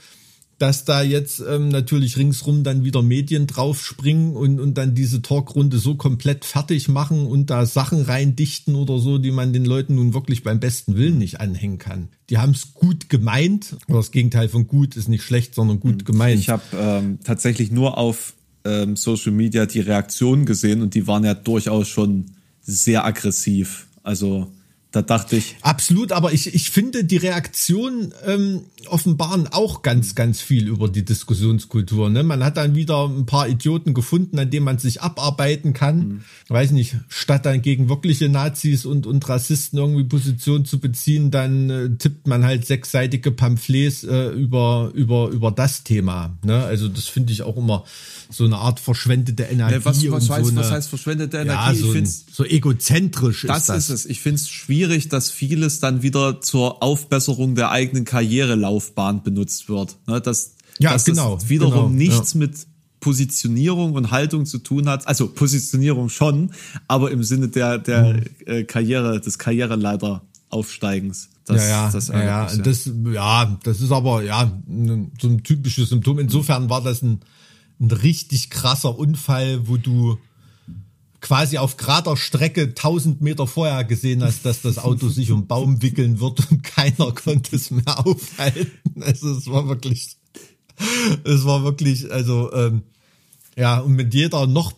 [0.64, 5.78] dass da jetzt ähm, natürlich ringsrum dann wieder Medien draufspringen und, und dann diese Talkrunde
[5.78, 10.14] so komplett fertig machen und da Sachen reindichten oder so, die man den Leuten nun
[10.14, 12.08] wirklich beim besten Willen nicht anhängen kann.
[12.30, 16.06] Die haben es gut gemeint, oder das Gegenteil von gut ist nicht schlecht, sondern gut
[16.06, 16.40] gemeint.
[16.40, 18.34] Ich habe ähm, tatsächlich nur auf
[18.64, 22.28] ähm, Social Media die Reaktionen gesehen und die waren ja durchaus schon
[22.62, 23.88] sehr aggressiv.
[24.02, 24.50] Also
[24.94, 30.40] da dachte ich, Absolut, aber ich, ich finde, die Reaktionen ähm, offenbaren auch ganz, ganz
[30.40, 32.10] viel über die Diskussionskultur.
[32.12, 32.22] Ne?
[32.24, 36.24] Man hat dann wieder ein paar Idioten gefunden, an denen man sich abarbeiten kann.
[36.48, 41.70] Weiß nicht, statt dann gegen wirkliche Nazis und, und Rassisten irgendwie Position zu beziehen, dann
[41.72, 46.38] äh, tippt man halt sechsseitige Pamphlets äh, über, über, über das Thema.
[46.46, 46.64] Ne?
[46.64, 47.84] Also das finde ich auch immer
[48.30, 49.74] so eine Art verschwendete Energie.
[49.74, 51.80] Ja, was- was und heißt- so was eine, heißt verschwendete Ja, Energie?
[51.80, 53.78] so, Ich ein, so egozentrisch das ist das.
[53.78, 54.06] ist es.
[54.06, 59.98] Ich finde es schwierig, dass vieles dann wieder zur Aufbesserung der eigenen Karrierelaufbahn benutzt wird.
[60.08, 62.68] Ne, dass, Ja, dass genau, das wiederum genau, nichts mit
[63.00, 65.08] Positionierung und Haltung zu tun hat.
[65.08, 66.52] Also Positionierung schon,
[66.88, 68.22] aber im Sinne der, der Mhm.
[68.46, 71.30] äh, Karriere, des Karriereleiter-Aufsteigens.
[71.46, 74.50] Das, ja, ja, das ja, ja, das, ja, das ist aber ja
[75.22, 76.20] so ein typisches Symptom.
[76.20, 77.20] Insofern war das ein,
[77.82, 80.18] ein richtig krasser Unfall, wo du
[81.24, 85.82] quasi auf gerader Strecke 1000 Meter vorher gesehen hast, dass das Auto sich um Baum
[85.82, 89.02] wickeln wird und keiner konnte es mehr aufhalten.
[89.02, 90.18] Also es war wirklich,
[91.24, 92.84] es war wirklich, also ähm,
[93.58, 94.74] ja, und mit jeder noch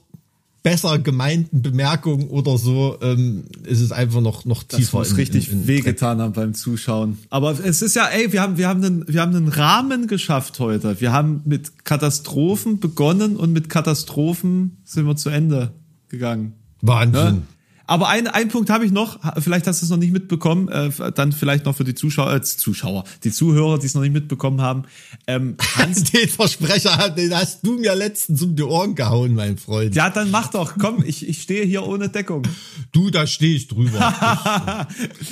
[0.61, 4.99] besser gemeinten Bemerkung oder so, ähm, ist es einfach noch, noch tiefer.
[4.99, 7.17] Das muss richtig in, in wehgetan haben beim Zuschauen.
[7.31, 10.59] Aber es ist ja, ey, wir haben, wir haben einen, wir haben einen Rahmen geschafft
[10.59, 11.01] heute.
[11.01, 15.73] Wir haben mit Katastrophen begonnen und mit Katastrophen sind wir zu Ende
[16.15, 16.53] gegangen.
[16.81, 17.35] Wahnsinn.
[17.35, 17.41] Ja?
[17.87, 20.89] Aber ein, ein Punkt habe ich noch, vielleicht hast du es noch nicht mitbekommen, äh,
[21.13, 24.61] dann vielleicht noch für die Zuschauer, äh, Zuschauer, die Zuhörer, die es noch nicht mitbekommen
[24.61, 24.83] haben.
[25.27, 29.95] Ähm, Hans den Versprecher, den hast du mir letztens um die Ohren gehauen, mein Freund.
[29.95, 32.43] Ja, dann mach doch, komm, ich, ich stehe hier ohne Deckung.
[32.91, 33.99] Du, da stehe ich drüber.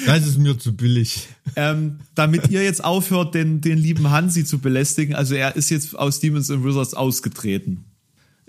[0.05, 1.27] das ist mir zu billig.
[1.55, 5.97] Ähm, damit ihr jetzt aufhört, den, den lieben Hansi zu belästigen, also er ist jetzt
[5.97, 7.85] aus Demons and Wizards ausgetreten.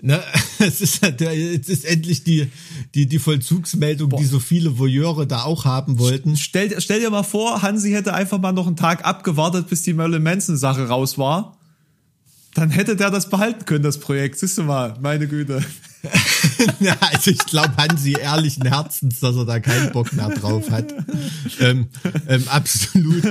[0.01, 0.21] Ne,
[0.59, 2.51] es ist, es ist endlich die,
[2.93, 4.19] die, die Vollzugsmeldung, Boah.
[4.19, 6.35] die so viele Voyeure da auch haben wollten.
[6.35, 9.93] Stell, stell dir mal vor, Hansi hätte einfach mal noch einen Tag abgewartet, bis die
[9.93, 11.57] Merlin Manson Sache raus war.
[12.55, 14.39] Dann hätte der das behalten können, das Projekt.
[14.39, 15.63] Siehst du mal, meine Güte.
[16.79, 20.93] ja, also ich glaube Hansi ehrlichen Herzens, dass er da keinen Bock mehr drauf hat.
[21.59, 21.87] Ähm,
[22.27, 23.23] ähm, absolut.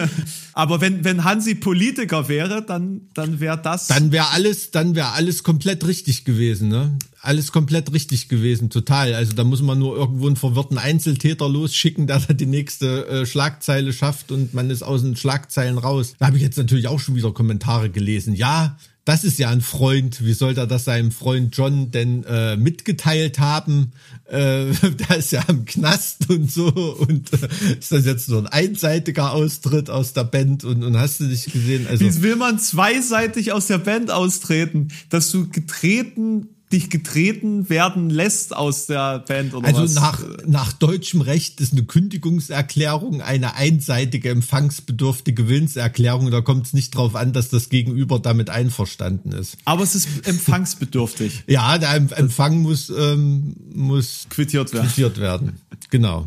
[0.52, 3.88] Aber wenn, wenn Hansi Politiker wäre, dann, dann wäre das.
[3.88, 6.96] Dann wäre alles, dann wäre alles komplett richtig gewesen, ne?
[7.20, 9.14] Alles komplett richtig gewesen, total.
[9.14, 13.26] Also da muss man nur irgendwo einen verwirrten Einzeltäter losschicken, der da die nächste äh,
[13.26, 16.14] Schlagzeile schafft und man ist aus den Schlagzeilen raus.
[16.18, 18.34] Da habe ich jetzt natürlich auch schon wieder Kommentare gelesen.
[18.34, 20.24] Ja, das ist ja ein Freund.
[20.24, 23.92] Wie soll er das seinem Freund John denn äh, mitgeteilt haben?
[24.24, 24.66] Äh,
[25.08, 26.68] der ist ja im Knast und so.
[26.68, 30.64] Und äh, ist das jetzt so ein einseitiger Austritt aus der Band?
[30.64, 31.86] Und, und hast du dich gesehen?
[31.86, 34.88] Also, Wie will man zweiseitig aus der Band austreten?
[35.10, 39.94] Dass du getreten dich getreten werden lässt aus der Band oder also was?
[39.94, 46.30] nach nach deutschem Recht ist eine Kündigungserklärung eine einseitige empfangsbedürftige Willenserklärung.
[46.30, 49.56] Da kommt es nicht drauf an, dass das Gegenüber damit einverstanden ist.
[49.64, 51.44] Aber es ist empfangsbedürftig.
[51.46, 54.88] ja, der Empfang muss ähm, muss quittiert werden.
[54.88, 55.60] Quittiert werden.
[55.94, 56.26] Genau.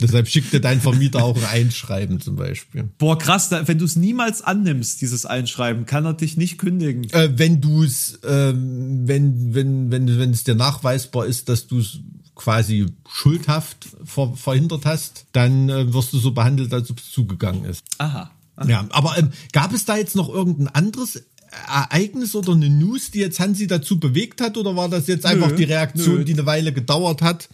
[0.00, 2.90] Deshalb schickt dir dein Vermieter auch ein Einschreiben zum Beispiel.
[2.96, 7.10] Boah, krass, wenn du es niemals annimmst, dieses Einschreiben, kann er dich nicht kündigen.
[7.10, 11.80] Äh, wenn du es, äh, wenn, wenn, wenn, wenn es dir nachweisbar ist, dass du
[11.80, 11.98] es
[12.36, 17.64] quasi schuldhaft ver verhindert hast, dann äh, wirst du so behandelt, als ob es zugegangen
[17.64, 17.82] ist.
[17.98, 18.30] Aha.
[18.54, 18.68] Aha.
[18.68, 21.24] Ja, aber ähm, gab es da jetzt noch irgendein anderes
[21.66, 25.30] Ereignis oder eine News, die jetzt Hansi dazu bewegt hat, oder war das jetzt nö,
[25.30, 26.24] einfach die Reaktion, nö.
[26.24, 27.48] die eine Weile gedauert hat?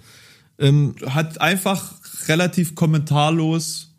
[0.59, 1.95] Ähm, hat einfach
[2.29, 3.96] relativ kommentarlos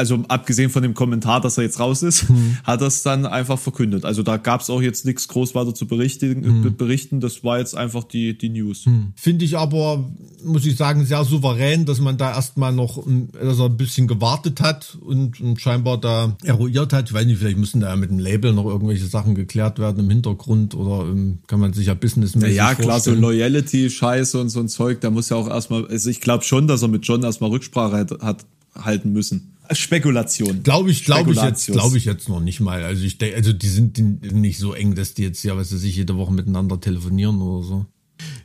[0.00, 2.56] also abgesehen von dem Kommentar, dass er jetzt raus ist, hm.
[2.64, 4.04] hat er es dann einfach verkündet.
[4.04, 6.76] Also da gab es auch jetzt nichts groß weiter zu berichten, hm.
[6.76, 7.20] berichten.
[7.20, 8.86] Das war jetzt einfach die, die News.
[8.86, 9.12] Hm.
[9.14, 10.10] Finde ich aber,
[10.42, 14.60] muss ich sagen, sehr souverän, dass man da erstmal noch dass er ein bisschen gewartet
[14.60, 17.08] hat und, und scheinbar da eruiert hat.
[17.08, 20.00] Ich weiß nicht, vielleicht müssen da ja mit dem Label noch irgendwelche Sachen geklärt werden
[20.00, 24.40] im Hintergrund oder um, ähm, kann man sich ja businessmäßig Ja, ja klar, so Loyalty-Scheiße
[24.40, 26.88] und so ein Zeug, da muss ja auch erstmal, also ich glaube schon, dass er
[26.88, 29.56] mit John erstmal Rücksprache hat, hat halten müssen.
[29.72, 30.62] Spekulation.
[30.62, 32.82] Glaube ich, glaube ich jetzt, glaube ich jetzt noch nicht mal.
[32.82, 33.98] Also ich denke, also die sind
[34.32, 37.64] nicht so eng, dass die jetzt ja, was weiß ich, jede Woche miteinander telefonieren oder
[37.64, 37.86] so.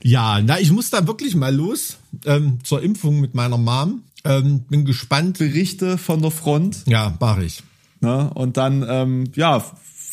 [0.03, 4.03] Ja, na, ich muss da wirklich mal los ähm, zur Impfung mit meiner Mom.
[4.23, 5.37] Ähm, bin gespannt.
[5.37, 6.83] Berichte von der Front.
[6.87, 7.63] Ja, mach ich.
[8.01, 9.63] Na, und dann, ähm, ja,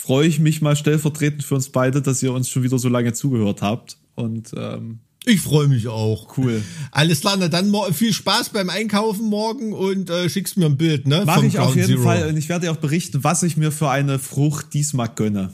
[0.02, 3.12] freue ich mich mal stellvertretend für uns beide, dass ihr uns schon wieder so lange
[3.12, 3.98] zugehört habt.
[4.14, 6.36] Und ähm, ich freue mich auch.
[6.36, 6.62] Cool.
[6.90, 11.06] Alles klar, na dann viel Spaß beim Einkaufen morgen und äh, schickst mir ein Bild,
[11.06, 11.22] ne?
[11.24, 12.02] Mach ich Ground auf jeden Zero.
[12.02, 15.52] Fall und ich werde dir auch berichten, was ich mir für eine Frucht diesmal gönne.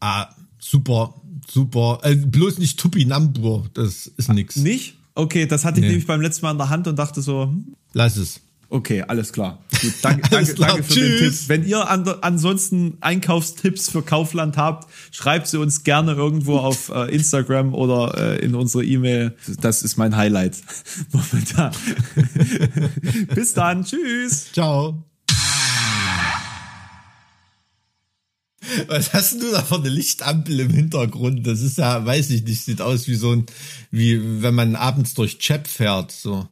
[0.00, 0.28] Ah,
[0.58, 1.14] super,
[1.50, 1.98] super.
[2.02, 4.56] Äh, bloß nicht Tupinambur, das ist nix.
[4.56, 4.98] Nicht?
[5.16, 5.88] Okay, das hatte ich nee.
[5.88, 7.44] nämlich beim letzten Mal in der Hand und dachte so.
[7.44, 7.74] Hm?
[7.92, 8.40] Lass es.
[8.68, 9.62] Okay, alles klar.
[9.80, 10.68] Gut, danke, danke, klar.
[10.70, 11.18] danke für Tschüss.
[11.18, 11.48] den Tipp.
[11.48, 17.14] Wenn ihr an, ansonsten Einkaufstipps für Kaufland habt, schreibt sie uns gerne irgendwo auf äh,
[17.14, 19.36] Instagram oder äh, in unsere E-Mail.
[19.60, 20.56] Das ist mein Highlight
[21.12, 21.72] momentan.
[23.34, 23.84] Bis dann.
[23.84, 24.52] Tschüss.
[24.52, 25.04] Ciao.
[28.88, 31.46] Was hast du da für eine Lichtampel im Hintergrund?
[31.46, 33.46] Das ist ja, weiß ich nicht, sieht aus wie so ein,
[33.90, 36.42] wie wenn man abends durch Chap fährt, so.